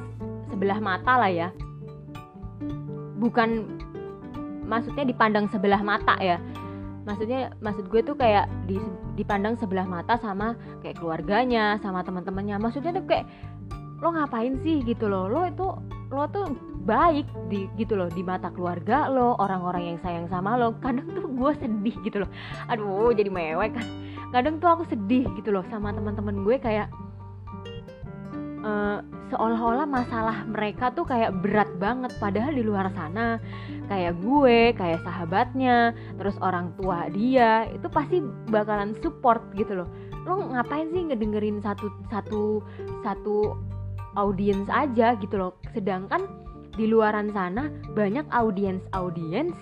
sebelah 0.52 0.84
mata 0.84 1.16
lah 1.16 1.32
ya. 1.32 1.50
Bukan 3.20 3.80
maksudnya 4.70 5.08
dipandang 5.08 5.50
sebelah 5.50 5.82
mata 5.82 6.14
ya 6.22 6.38
maksudnya 7.10 7.50
maksud 7.66 7.90
gue 7.90 8.06
tuh 8.06 8.14
kayak 8.14 8.46
di, 8.70 8.78
dipandang 9.18 9.58
sebelah 9.58 9.90
mata 9.90 10.22
sama 10.22 10.54
kayak 10.86 11.02
keluarganya 11.02 11.82
sama 11.82 12.06
teman-temannya. 12.06 12.62
Maksudnya 12.62 12.94
tuh 12.94 13.06
kayak 13.10 13.26
lo 14.00 14.14
ngapain 14.14 14.62
sih? 14.62 14.86
gitu 14.86 15.10
loh. 15.10 15.26
Lo 15.26 15.50
itu 15.50 15.66
lo 16.14 16.30
tuh 16.30 16.54
baik 16.86 17.26
di 17.50 17.66
gitu 17.82 17.98
loh 17.98 18.10
di 18.14 18.22
mata 18.22 18.54
keluarga 18.54 19.10
lo 19.10 19.34
orang-orang 19.42 19.94
yang 19.94 19.98
sayang 20.06 20.30
sama 20.30 20.54
lo. 20.54 20.78
Kadang 20.86 21.10
tuh 21.10 21.26
gue 21.26 21.52
sedih 21.58 21.96
gitu 22.06 22.22
loh. 22.22 22.30
Aduh 22.70 23.10
jadi 23.18 23.34
mewek. 23.34 23.74
Kan 23.74 23.88
kadang 24.30 24.62
tuh 24.62 24.70
aku 24.70 24.86
sedih 24.86 25.26
gitu 25.34 25.50
loh 25.50 25.66
sama 25.74 25.90
teman-teman 25.90 26.46
gue 26.46 26.62
kayak 26.62 26.88
uh, 28.62 29.02
seolah-olah 29.30 29.86
masalah 29.86 30.44
mereka 30.50 30.90
tuh 30.94 31.06
kayak 31.06 31.34
berat 31.40 31.70
banget 31.78 32.12
padahal 32.18 32.54
di 32.54 32.66
luar 32.66 32.90
sana 32.94 33.38
kayak 33.88 34.18
gue 34.22 34.74
kayak 34.76 35.02
sahabatnya 35.06 35.94
terus 36.18 36.36
orang 36.42 36.74
tua 36.78 37.08
dia 37.14 37.70
itu 37.70 37.88
pasti 37.90 38.22
bakalan 38.50 38.98
support 39.00 39.42
gitu 39.56 39.82
loh. 39.82 39.90
Lo 40.26 40.42
ngapain 40.54 40.90
sih 40.92 41.10
ngedengerin 41.10 41.62
satu 41.62 41.90
satu 42.10 42.62
satu 43.06 43.56
audiens 44.18 44.68
aja 44.68 45.16
gitu 45.18 45.38
loh? 45.38 45.56
Sedangkan 45.72 46.26
di 46.76 46.90
luaran 46.90 47.30
sana 47.32 47.70
banyak 47.94 48.26
audiens 48.34 48.82
audiens 48.98 49.54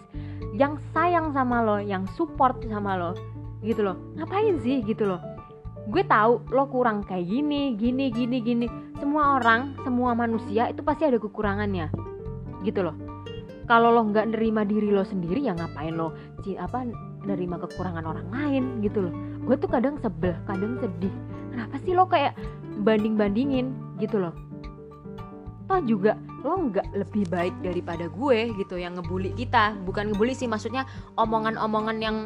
yang 0.55 0.81
sayang 0.95 1.35
sama 1.35 1.61
lo 1.61 1.77
yang 1.77 2.07
support 2.15 2.59
sama 2.65 2.97
lo 2.97 3.11
gitu 3.61 3.83
loh. 3.83 3.99
Ngapain 4.15 4.57
sih 4.63 4.81
gitu 4.81 5.05
loh 5.05 5.36
gue 5.87 6.03
tahu 6.03 6.43
lo 6.51 6.67
kurang 6.67 7.07
kayak 7.07 7.25
gini 7.27 7.73
gini 7.79 8.11
gini 8.11 8.37
gini. 8.43 8.67
Semua 8.99 9.39
orang 9.39 9.77
semua 9.87 10.11
manusia 10.11 10.67
itu 10.67 10.83
pasti 10.83 11.07
ada 11.07 11.15
kekurangannya. 11.15 11.87
Gitu 12.67 12.83
loh. 12.83 12.95
Kalau 13.67 13.91
lo 13.91 14.03
nggak 14.07 14.31
nerima 14.35 14.63
diri 14.63 14.91
lo 14.91 15.03
sendiri 15.03 15.43
ya 15.43 15.55
ngapain 15.55 15.95
lo 15.95 16.15
apa 16.59 16.87
nerima 17.27 17.59
kekurangan 17.59 18.03
orang 18.03 18.27
lain? 18.31 18.63
Gitu 18.83 19.07
loh. 19.07 19.13
Gue 19.47 19.55
tuh 19.55 19.71
kadang 19.71 19.95
sebel 20.03 20.35
kadang 20.43 20.79
sedih. 20.83 21.11
Kenapa 21.51 21.75
sih 21.83 21.95
lo 21.95 22.07
kayak 22.07 22.35
banding 22.83 23.15
bandingin 23.15 23.71
gitu 23.99 24.19
loh. 24.19 24.35
Toh 25.67 25.83
juga 25.83 26.15
lo 26.47 26.71
nggak 26.71 26.95
lebih 26.95 27.27
baik 27.27 27.55
daripada 27.59 28.07
gue 28.07 28.55
gitu 28.55 28.75
yang 28.79 28.95
ngebully 28.99 29.35
kita. 29.35 29.75
Bukan 29.83 30.15
ngebully 30.15 30.35
sih 30.35 30.47
maksudnya 30.47 30.87
omongan-omongan 31.19 31.97
yang 31.99 32.17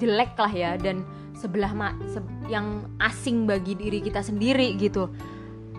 jelek 0.00 0.36
lah 0.36 0.52
ya. 0.52 0.76
Dan 0.80 1.04
sebelah 1.36 1.72
ma 1.72 1.94
se 2.08 2.20
yang 2.48 2.86
asing 3.00 3.48
bagi 3.48 3.74
diri 3.74 4.04
kita 4.04 4.20
sendiri 4.20 4.76
gitu. 4.76 5.10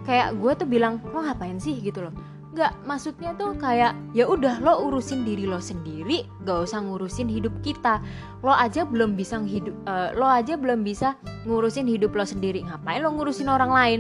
Kayak 0.04 0.36
gue 0.36 0.52
tuh 0.60 0.68
bilang 0.68 1.00
lo 1.14 1.24
ngapain 1.24 1.58
sih? 1.58 1.80
gitu 1.80 2.04
loh. 2.04 2.14
Nggak 2.54 2.86
maksudnya 2.86 3.34
tuh 3.34 3.58
kayak 3.58 3.98
ya 4.14 4.30
udah 4.30 4.62
lo 4.62 4.86
urusin 4.86 5.26
diri 5.26 5.50
lo 5.50 5.58
sendiri 5.58 6.22
gak 6.46 6.70
usah 6.70 6.86
ngurusin 6.86 7.26
hidup 7.26 7.54
kita. 7.66 7.98
Lo 8.46 8.54
aja 8.54 8.86
belum 8.86 9.18
bisa 9.18 9.42
hidup 9.42 9.74
uh, 9.90 10.14
lo 10.14 10.30
aja 10.30 10.54
belum 10.54 10.86
bisa 10.86 11.18
ngurusin 11.50 11.90
hidup 11.90 12.14
lo 12.14 12.22
sendiri. 12.28 12.62
Ngapain 12.62 13.02
lo 13.02 13.10
ngurusin 13.16 13.50
orang 13.50 13.72
lain? 13.74 14.00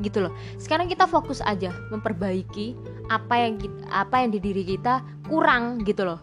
Gitu 0.00 0.24
loh. 0.24 0.32
Sekarang 0.56 0.88
kita 0.88 1.04
fokus 1.04 1.44
aja 1.44 1.76
memperbaiki 1.92 2.72
apa 3.12 3.34
yang 3.36 3.60
kita, 3.60 3.84
apa 3.92 4.24
yang 4.24 4.30
di 4.32 4.40
diri 4.40 4.64
kita 4.64 5.04
kurang 5.28 5.84
gitu 5.84 6.08
loh. 6.08 6.20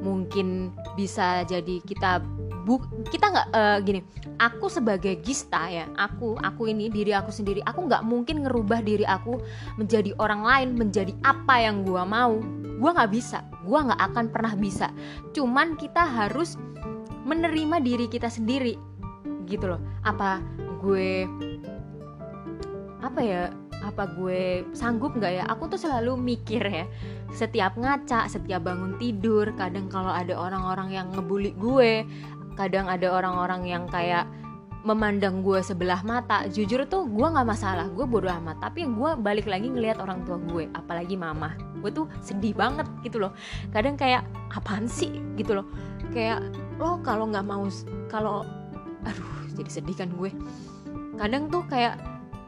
Mungkin 0.00 0.72
bisa 0.96 1.44
jadi 1.44 1.82
kita 1.84 2.24
bu 2.66 2.82
kita 3.14 3.30
nggak 3.30 3.48
uh, 3.54 3.78
gini 3.78 4.02
aku 4.42 4.66
sebagai 4.66 5.22
gista 5.22 5.70
ya 5.70 5.86
aku 5.94 6.34
aku 6.34 6.66
ini 6.66 6.90
diri 6.90 7.14
aku 7.14 7.30
sendiri 7.30 7.62
aku 7.62 7.86
nggak 7.86 8.02
mungkin 8.02 8.42
ngerubah 8.42 8.82
diri 8.82 9.06
aku 9.06 9.38
menjadi 9.78 10.10
orang 10.18 10.42
lain 10.42 10.68
menjadi 10.74 11.14
apa 11.22 11.62
yang 11.62 11.86
gua 11.86 12.02
mau. 12.02 12.42
Gua 12.76 12.90
nggak 12.92 13.12
bisa 13.14 13.46
gua 13.62 13.86
nggak 13.86 14.02
akan 14.12 14.24
pernah 14.34 14.54
bisa. 14.58 14.90
Cuman 15.30 15.78
kita 15.78 16.02
harus 16.02 16.58
menerima 17.26 17.82
diri 17.82 18.06
kita 18.10 18.26
sendiri 18.26 18.74
gitu 19.46 19.70
loh. 19.74 19.80
Apa 20.02 20.42
gue 20.82 21.26
apa 23.02 23.20
ya 23.22 23.50
apa 23.82 24.10
gue 24.10 24.66
sanggup 24.74 25.14
nggak 25.14 25.32
ya? 25.42 25.44
Aku 25.50 25.70
tuh 25.70 25.78
selalu 25.78 26.18
mikir 26.18 26.62
ya 26.62 26.86
setiap 27.34 27.76
ngaca 27.76 28.30
setiap 28.30 28.64
bangun 28.64 28.96
tidur 28.96 29.50
kadang 29.58 29.90
kalau 29.90 30.08
ada 30.08 30.32
orang-orang 30.38 30.94
yang 30.94 31.06
ngebully 31.12 31.52
gue 31.58 32.06
kadang 32.56 32.88
ada 32.88 33.12
orang-orang 33.12 33.68
yang 33.68 33.84
kayak 33.86 34.26
memandang 34.86 35.42
gue 35.42 35.58
sebelah 35.66 36.06
mata. 36.06 36.46
Jujur 36.46 36.86
tuh 36.86 37.10
gue 37.10 37.26
nggak 37.26 37.42
masalah. 37.42 37.90
Gue 37.90 38.06
bodo 38.06 38.30
amat. 38.30 38.62
Tapi 38.62 38.86
gue 38.86 39.10
balik 39.18 39.50
lagi 39.50 39.66
ngelihat 39.66 39.98
orang 39.98 40.22
tua 40.22 40.38
gue 40.38 40.70
apalagi 40.78 41.18
mama. 41.18 41.58
Gue 41.82 41.90
tuh 41.90 42.06
sedih 42.22 42.54
banget 42.54 42.86
gitu 43.02 43.18
loh. 43.18 43.34
Kadang 43.74 43.98
kayak 43.98 44.22
apaan 44.54 44.86
sih? 44.86 45.10
gitu 45.34 45.58
loh. 45.58 45.66
Kayak 46.14 46.46
lo 46.78 47.02
kalau 47.02 47.26
nggak 47.28 47.44
mau 47.44 47.66
kalau 48.06 48.46
aduh 49.02 49.50
jadi 49.58 49.82
sedih 49.82 49.98
kan 49.98 50.08
gue. 50.14 50.30
Kadang 51.18 51.50
tuh 51.50 51.66
kayak 51.66 51.98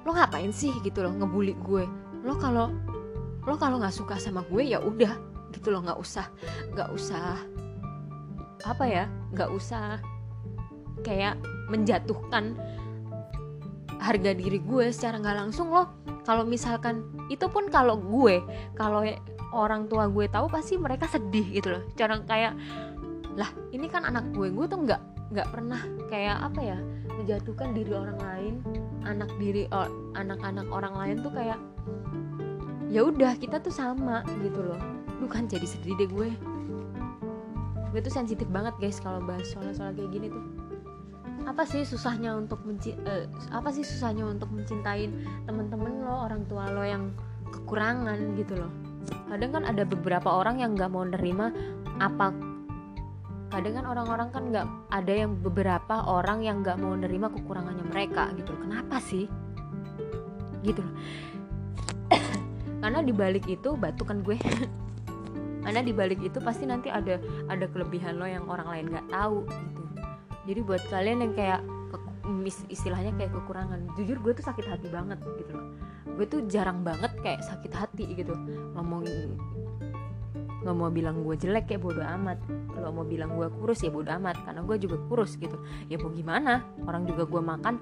lo 0.07 0.15
ngapain 0.15 0.55
sih? 0.55 0.71
gitu 0.87 1.03
loh 1.03 1.11
ngebully 1.19 1.59
gue. 1.67 1.85
Lo 2.23 2.39
kalau 2.39 2.71
lo 3.43 3.55
kalau 3.59 3.83
nggak 3.83 3.93
suka 3.99 4.15
sama 4.15 4.47
gue 4.47 4.63
ya 4.63 4.79
udah. 4.79 5.19
Gitu 5.51 5.75
loh 5.75 5.83
nggak 5.83 5.99
usah 5.99 6.31
nggak 6.71 6.95
usah 6.95 7.43
apa 8.63 8.85
ya 8.87 9.05
nggak 9.33 9.51
usah 9.53 10.01
kayak 11.03 11.39
menjatuhkan 11.69 12.57
harga 13.99 14.31
diri 14.33 14.63
gue 14.63 14.95
secara 14.95 15.19
nggak 15.19 15.37
langsung 15.47 15.75
loh. 15.75 15.91
Kalau 16.23 16.47
misalkan 16.47 17.03
itu 17.33 17.49
pun 17.51 17.67
kalau 17.69 17.99
gue 17.99 18.41
kalau 18.79 19.03
orang 19.51 19.89
tua 19.91 20.07
gue 20.07 20.29
tahu 20.31 20.47
pasti 20.49 20.79
mereka 20.79 21.11
sedih 21.11 21.45
gitu 21.51 21.69
loh. 21.75 21.83
Cara 21.99 22.21
kayak 22.23 22.55
lah 23.35 23.51
ini 23.75 23.87
kan 23.91 24.07
anak 24.07 24.31
gue. 24.33 24.49
Gue 24.55 24.67
tuh 24.71 24.87
nggak 24.87 25.03
nggak 25.29 25.49
pernah 25.53 25.81
kayak 26.09 26.41
apa 26.41 26.61
ya 26.63 26.79
menjatuhkan 27.19 27.75
diri 27.75 27.93
orang 27.93 28.19
lain. 28.23 28.55
Anak 29.05 29.31
diri 29.41 29.67
anak-anak 30.15 30.67
orang 30.71 30.95
lain 30.95 31.17
tuh 31.21 31.33
kayak 31.35 31.59
ya 32.89 33.05
udah 33.05 33.37
kita 33.37 33.61
tuh 33.61 33.75
sama 33.75 34.23
gitu 34.41 34.63
loh. 34.63 34.81
Lu 35.19 35.27
kan 35.27 35.51
jadi 35.51 35.67
sedih 35.67 35.99
deh 35.99 36.09
gue 36.09 36.31
gue 37.93 38.01
tuh 38.05 38.13
sensitif 38.13 38.49
banget 38.53 38.75
guys 38.77 39.01
kalau 39.01 39.21
bahas 39.25 39.49
soal-soal 39.49 39.93
kayak 39.97 40.11
gini 40.13 40.29
tuh. 40.29 40.45
Apa 41.49 41.65
sih 41.65 41.87
susahnya 41.87 42.37
untuk 42.37 42.61
menci 42.69 42.93
uh, 42.93 43.25
apa 43.49 43.73
sih 43.73 43.81
susahnya 43.81 44.29
untuk 44.29 44.53
mencintain 44.53 45.25
temen-temen 45.49 46.05
lo 46.05 46.29
orang 46.29 46.45
tua 46.45 46.69
lo 46.69 46.85
yang 46.85 47.15
kekurangan 47.49 48.37
gitu 48.37 48.61
loh? 48.61 48.73
Kadang 49.33 49.51
kan 49.57 49.65
ada 49.65 49.89
beberapa 49.89 50.29
orang 50.29 50.61
yang 50.61 50.77
nggak 50.77 50.91
mau 50.93 51.05
nerima 51.09 51.49
apa 51.99 52.49
kadang 53.49 53.81
kan 53.81 53.85
orang-orang 53.89 54.29
kan 54.29 54.43
nggak 54.53 54.67
ada 54.93 55.13
yang 55.25 55.33
beberapa 55.41 56.05
orang 56.05 56.45
yang 56.45 56.61
nggak 56.61 56.77
mau 56.77 56.93
nerima 56.93 57.33
kekurangannya 57.33 57.85
mereka 57.89 58.29
gitu 58.37 58.53
loh. 58.53 58.61
Kenapa 58.69 59.01
sih? 59.01 59.25
Gitu 60.61 60.85
loh. 60.85 60.95
Karena 62.85 63.01
dibalik 63.01 63.49
itu 63.49 63.73
batu 63.75 64.05
kan 64.05 64.21
gue 64.21 64.37
karena 65.69 65.85
di 65.85 65.93
balik 65.93 66.25
itu 66.25 66.41
pasti 66.41 66.65
nanti 66.65 66.89
ada 66.89 67.21
ada 67.53 67.69
kelebihan 67.69 68.17
lo 68.17 68.25
yang 68.25 68.49
orang 68.49 68.73
lain 68.73 68.87
nggak 68.89 69.13
tahu 69.13 69.45
gitu. 69.45 69.83
Jadi 70.49 70.61
buat 70.65 70.83
kalian 70.89 71.19
yang 71.29 71.33
kayak 71.37 71.61
istilahnya 72.73 73.13
kayak 73.21 73.37
kekurangan 73.37 73.85
jujur 73.93 74.17
gue 74.25 74.33
tuh 74.33 74.49
sakit 74.49 74.65
hati 74.65 74.89
banget 74.89 75.21
gitu 75.37 75.53
loh. 75.53 75.77
Gue 76.17 76.25
tuh 76.25 76.41
jarang 76.49 76.81
banget 76.81 77.13
kayak 77.21 77.45
sakit 77.45 77.69
hati 77.69 78.17
gitu. 78.17 78.33
Ngomongin 78.73 79.37
nggak 80.65 80.73
mau 80.73 80.89
bilang 80.89 81.21
gue 81.21 81.37
jelek 81.37 81.69
kayak 81.69 81.85
bodo 81.85 82.01
amat. 82.01 82.41
Kalau 82.49 82.89
mau 82.89 83.05
bilang 83.05 83.37
gue 83.37 83.53
kurus 83.61 83.85
ya 83.85 83.93
bodo 83.93 84.09
amat 84.09 84.41
karena 84.49 84.65
gue 84.65 84.77
juga 84.81 84.97
kurus 85.05 85.37
gitu. 85.37 85.61
Ya 85.93 86.01
mau 86.01 86.09
gimana? 86.09 86.65
Orang 86.89 87.05
juga 87.05 87.29
gue 87.29 87.43
makan 87.45 87.75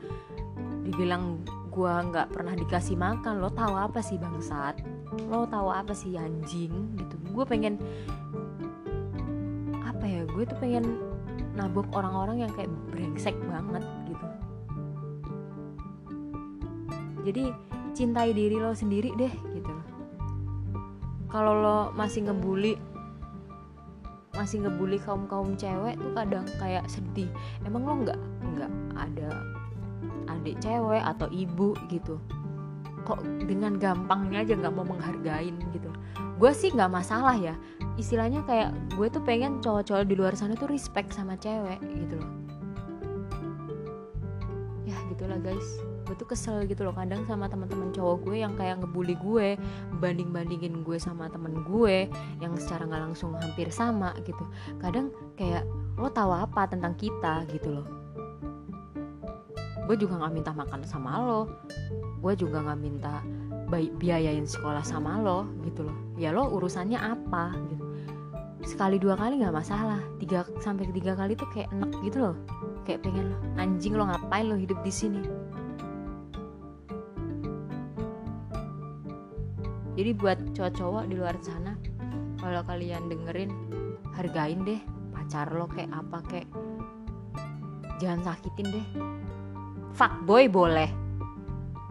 dibilang 0.83 1.39
gue 1.71 1.95
nggak 2.11 2.35
pernah 2.35 2.59
dikasih 2.59 2.99
makan 2.99 3.39
lo 3.39 3.55
tahu 3.55 3.79
apa 3.79 4.03
sih 4.03 4.19
bangsat? 4.19 4.83
Lo 5.31 5.47
tahu 5.47 5.71
apa 5.71 5.95
sih 5.95 6.19
anjing 6.19 6.99
gitu 6.99 7.15
gue 7.37 7.45
pengen 7.45 7.77
apa 9.85 10.05
ya 10.09 10.25
gue 10.25 10.45
tuh 10.49 10.57
pengen 10.57 10.97
nabok 11.53 11.89
orang-orang 11.93 12.49
yang 12.49 12.53
kayak 12.57 12.73
brengsek 12.93 13.37
banget 13.49 13.85
gitu. 14.09 14.27
Jadi 17.29 17.45
cintai 17.97 18.31
diri 18.33 18.57
lo 18.61 18.73
sendiri 18.73 19.13
deh 19.17 19.33
gitu. 19.57 19.75
Kalau 21.33 21.53
lo 21.57 21.79
masih 21.93 22.29
ngebully 22.29 22.77
masih 24.37 24.69
ngebully 24.69 25.01
kaum 25.01 25.25
kaum 25.25 25.57
cewek 25.57 25.97
tuh 25.97 26.13
kadang 26.13 26.45
kayak 26.61 26.85
sedih. 26.93 27.29
Emang 27.65 27.89
lo 27.89 28.05
nggak 28.05 28.21
nggak 28.57 28.73
ada 28.97 29.29
adik 30.29 30.61
cewek 30.61 31.01
atau 31.01 31.29
ibu 31.33 31.73
gitu? 31.89 32.21
Kok 33.09 33.49
dengan 33.49 33.81
gampangnya 33.81 34.45
aja 34.45 34.53
nggak 34.61 34.75
mau 34.77 34.85
menghargain 34.85 35.57
gitu 35.73 35.89
gue 36.37 36.53
sih 36.53 36.69
nggak 36.73 36.93
masalah 36.93 37.37
ya. 37.37 37.57
Istilahnya 37.97 38.45
kayak 38.45 38.77
gue 38.93 39.09
tuh 39.09 39.25
pengen 39.25 39.65
cowok-cowok 39.65 40.05
di 40.05 40.15
luar 40.15 40.37
sana 40.37 40.53
tuh 40.53 40.69
respect 40.69 41.17
sama 41.17 41.37
cewek 41.41 41.81
gitu 41.81 42.21
loh. 42.21 42.31
Ya 44.85 44.97
gitulah 45.09 45.41
guys. 45.41 45.65
Gue 46.07 46.15
tuh 46.15 46.29
kesel 46.29 46.69
gitu 46.71 46.87
loh 46.87 46.95
kadang 46.95 47.27
sama 47.27 47.51
teman-teman 47.51 47.91
cowok 47.91 48.31
gue 48.31 48.37
yang 48.45 48.55
kayak 48.55 48.79
ngebully 48.79 49.19
gue 49.19 49.59
banding 49.99 50.31
bandingin 50.31 50.87
gue 50.87 51.01
sama 51.03 51.27
temen 51.27 51.67
gue 51.67 52.07
yang 52.39 52.55
secara 52.55 52.87
nggak 52.87 53.03
langsung 53.11 53.33
hampir 53.41 53.73
sama 53.73 54.13
gitu. 54.23 54.45
Kadang 54.79 55.11
kayak 55.35 55.67
lo 55.97 56.13
tahu 56.13 56.31
apa 56.37 56.69
tentang 56.69 56.95
kita? 56.95 57.49
gitu 57.49 57.81
loh. 57.81 57.87
Gue 59.89 59.97
juga 59.97 60.21
nggak 60.21 60.35
minta 60.35 60.53
makan 60.53 60.85
sama 60.85 61.17
lo. 61.23 61.43
Gue 62.21 62.37
juga 62.37 62.61
nggak 62.61 62.79
minta 62.79 63.25
biayain 63.71 64.47
sekolah 64.47 64.87
sama 64.87 65.19
lo 65.19 65.51
gitu 65.67 65.87
loh. 65.87 65.97
Ya 66.15 66.31
lo 66.31 66.47
urusannya 66.55 66.99
apa 66.99 67.55
gitu. 67.71 67.85
Sekali 68.67 68.99
dua 68.99 69.19
kali 69.19 69.43
nggak 69.43 69.55
masalah. 69.55 69.99
Tiga 70.19 70.47
sampai 70.63 70.91
tiga 70.91 71.15
kali 71.19 71.35
tuh 71.35 71.47
kayak 71.51 71.71
enak 71.75 71.91
gitu 72.07 72.19
loh. 72.31 72.37
Kayak 72.87 73.07
pengen 73.07 73.35
lo 73.35 73.37
anjing 73.59 73.95
lo 73.99 74.07
ngapain 74.07 74.47
lo 74.47 74.57
hidup 74.59 74.79
di 74.87 74.93
sini? 74.95 75.23
Jadi 79.97 80.11
buat 80.13 80.39
cowok-cowok 80.53 81.05
di 81.09 81.15
luar 81.17 81.37
sana 81.41 81.73
kalau 82.37 82.61
kalian 82.69 83.09
dengerin 83.09 83.49
hargain 84.13 84.61
deh 84.61 84.81
pacar 85.09 85.49
lo 85.57 85.65
kayak 85.73 85.89
apa 85.89 86.19
kayak 86.29 86.49
jangan 87.97 88.21
sakitin 88.29 88.77
deh. 88.77 88.87
Fuckboy 89.97 90.53
boleh 90.53 91.06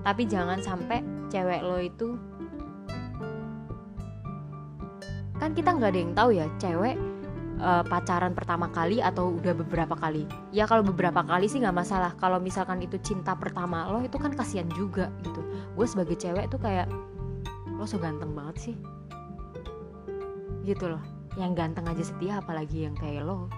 tapi 0.06 0.30
jangan 0.30 0.62
sampai 0.62 1.02
cewek 1.34 1.66
lo 1.66 1.82
itu 1.82 2.14
kan 5.42 5.52
kita 5.52 5.74
nggak 5.74 5.92
ada 5.92 6.00
yang 6.00 6.14
tahu 6.14 6.30
ya 6.32 6.48
cewek 6.62 6.96
uh, 7.60 7.84
pacaran 7.84 8.32
pertama 8.32 8.72
kali 8.72 9.04
atau 9.04 9.36
udah 9.36 9.54
beberapa 9.56 9.96
kali. 9.96 10.24
Ya 10.56 10.64
kalau 10.70 10.84
beberapa 10.84 11.24
kali 11.24 11.50
sih 11.52 11.60
nggak 11.60 11.76
masalah. 11.76 12.16
Kalau 12.16 12.40
misalkan 12.40 12.80
itu 12.84 12.96
cinta 13.04 13.36
pertama 13.36 13.88
lo 13.92 14.00
itu 14.04 14.16
kan 14.16 14.32
kasihan 14.32 14.68
juga 14.72 15.12
gitu. 15.24 15.42
Gue 15.76 15.88
sebagai 15.88 16.16
cewek 16.16 16.48
tuh 16.48 16.60
kayak 16.60 16.88
lo 17.76 17.84
so 17.84 18.00
ganteng 18.00 18.32
banget 18.32 18.72
sih. 18.72 18.76
Gitu 20.64 20.86
loh. 20.88 21.04
Yang 21.36 21.52
ganteng 21.60 21.86
aja 21.92 22.04
setia 22.04 22.40
apalagi 22.40 22.88
yang 22.88 22.96
kayak 22.96 23.28
lo. 23.28 23.52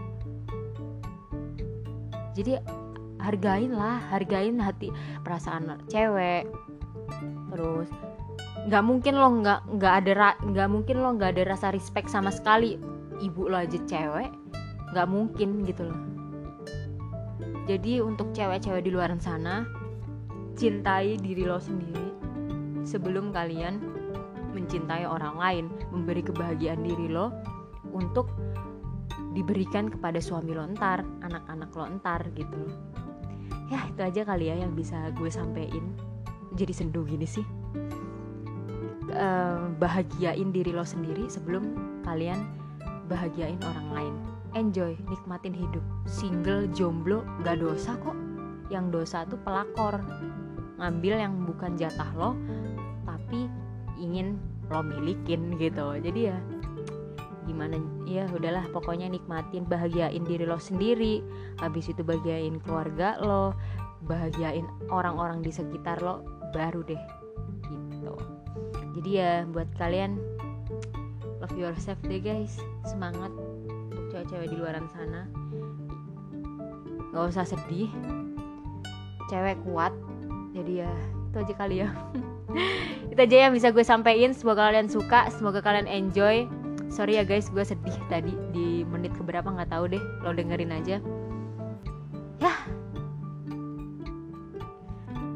Jadi 2.34 2.58
hargain 3.28 3.76
lah 3.76 4.00
hargain 4.08 4.56
hati 4.64 4.88
perasaan 5.28 5.84
cewek. 5.92 6.48
Terus 7.52 7.92
nggak 8.68 8.84
mungkin 8.84 9.14
lo 9.20 9.28
nggak 9.44 9.60
nggak 9.76 9.94
ada 10.04 10.36
nggak 10.40 10.70
mungkin 10.72 10.96
lo 11.04 11.10
nggak 11.20 11.36
ada 11.36 11.44
rasa 11.52 11.76
respect 11.76 12.08
sama 12.08 12.32
sekali 12.32 12.80
ibu 13.20 13.52
lo 13.52 13.60
aja 13.60 13.76
cewek. 13.84 14.32
Nggak 14.96 15.08
mungkin 15.12 15.68
gitu 15.68 15.92
loh. 15.92 16.00
Jadi 17.68 18.00
untuk 18.00 18.32
cewek-cewek 18.32 18.88
di 18.88 18.92
luar 18.96 19.12
sana 19.20 19.68
cintai 20.56 21.20
diri 21.20 21.44
lo 21.44 21.60
sendiri 21.60 22.16
sebelum 22.88 23.36
kalian 23.36 23.84
mencintai 24.56 25.04
orang 25.04 25.36
lain 25.36 25.66
memberi 25.92 26.24
kebahagiaan 26.24 26.82
diri 26.82 27.12
lo 27.12 27.30
untuk 27.92 28.32
diberikan 29.38 29.92
kepada 29.92 30.18
suami 30.18 30.58
lo 30.58 30.66
ntar 30.74 31.06
anak-anak 31.22 31.70
lo 31.78 31.86
ntar 32.02 32.26
gitu 32.34 32.56
loh 32.58 32.76
ya 33.68 33.80
itu 33.88 34.02
aja 34.04 34.22
kali 34.24 34.52
ya 34.52 34.56
yang 34.64 34.74
bisa 34.74 35.12
gue 35.16 35.28
sampein. 35.32 35.96
Jadi 36.56 36.74
sendu 36.74 37.04
gini 37.04 37.28
sih. 37.28 37.44
Uh, 39.08 39.72
bahagiain 39.80 40.52
diri 40.52 40.76
lo 40.76 40.84
sendiri 40.84 41.32
sebelum 41.32 41.64
kalian 42.04 42.48
bahagiain 43.08 43.60
orang 43.64 43.88
lain. 43.94 44.14
Enjoy 44.56 44.96
nikmatin 45.12 45.54
hidup. 45.54 45.84
Single 46.08 46.72
jomblo 46.72 47.24
gak 47.44 47.60
dosa 47.60 47.96
kok. 48.00 48.16
Yang 48.72 48.86
dosa 48.92 49.18
tuh 49.28 49.40
pelakor. 49.44 50.00
Ngambil 50.80 51.14
yang 51.20 51.34
bukan 51.44 51.76
jatah 51.76 52.10
lo 52.16 52.36
tapi 53.04 53.52
ingin 54.00 54.40
lo 54.72 54.84
milikin 54.84 55.56
gitu. 55.60 55.96
Jadi 56.00 56.32
ya 56.32 56.38
gimana 57.48 57.80
ya 58.04 58.28
udahlah 58.28 58.68
pokoknya 58.76 59.08
nikmatin 59.08 59.64
bahagiain 59.64 60.22
diri 60.28 60.44
lo 60.44 60.60
sendiri. 60.60 61.24
Habis 61.64 61.90
itu 61.96 62.04
bahagiain 62.04 62.60
keluarga 62.62 63.16
lo 63.24 63.56
bahagiain 64.06 64.68
orang-orang 64.92 65.42
di 65.42 65.50
sekitar 65.50 66.04
lo 66.04 66.22
baru 66.52 66.84
deh 66.84 67.02
gitu. 67.72 68.14
Jadi 69.00 69.10
ya 69.16 69.48
buat 69.48 69.72
kalian 69.80 70.20
love 71.40 71.56
yourself 71.56 71.98
deh 72.04 72.20
guys. 72.20 72.60
Semangat 72.84 73.32
untuk 73.90 74.06
cewek-cewek 74.12 74.52
di 74.52 74.56
luaran 74.60 74.86
sana. 74.92 75.24
Nggak 77.16 77.24
usah 77.32 77.48
sedih. 77.48 77.90
Cewek 79.32 79.56
kuat. 79.64 79.96
Jadi 80.52 80.84
ya 80.84 80.92
itu 81.32 81.38
aja 81.40 81.54
kali 81.56 81.76
ya. 81.86 81.90
Itu 83.12 83.20
aja 83.20 83.50
yang 83.50 83.54
bisa 83.54 83.70
gue 83.70 83.84
sampaikan 83.84 84.32
semoga 84.32 84.72
kalian 84.72 84.90
suka 84.90 85.30
semoga 85.30 85.60
kalian 85.62 85.86
enjoy 85.86 86.48
sorry 86.98 87.22
ya 87.22 87.24
guys 87.30 87.54
gue 87.54 87.62
sedih 87.62 87.94
tadi 88.10 88.34
di 88.50 88.82
menit 88.82 89.14
keberapa 89.14 89.46
nggak 89.46 89.70
tahu 89.70 89.86
deh. 89.94 90.02
Lo 90.26 90.34
dengerin 90.34 90.74
aja. 90.74 90.98
Ya. 92.42 92.54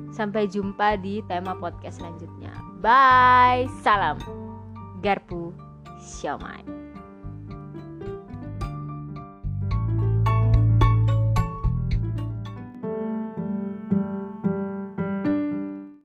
Sampai 0.09 0.49
jumpa 0.49 0.97
di 0.97 1.21
tema 1.29 1.53
podcast 1.53 2.01
selanjutnya. 2.01 2.49
Bye 2.81 3.69
salam. 3.85 4.17
Garpu 5.05 5.53
siomay 6.01 6.65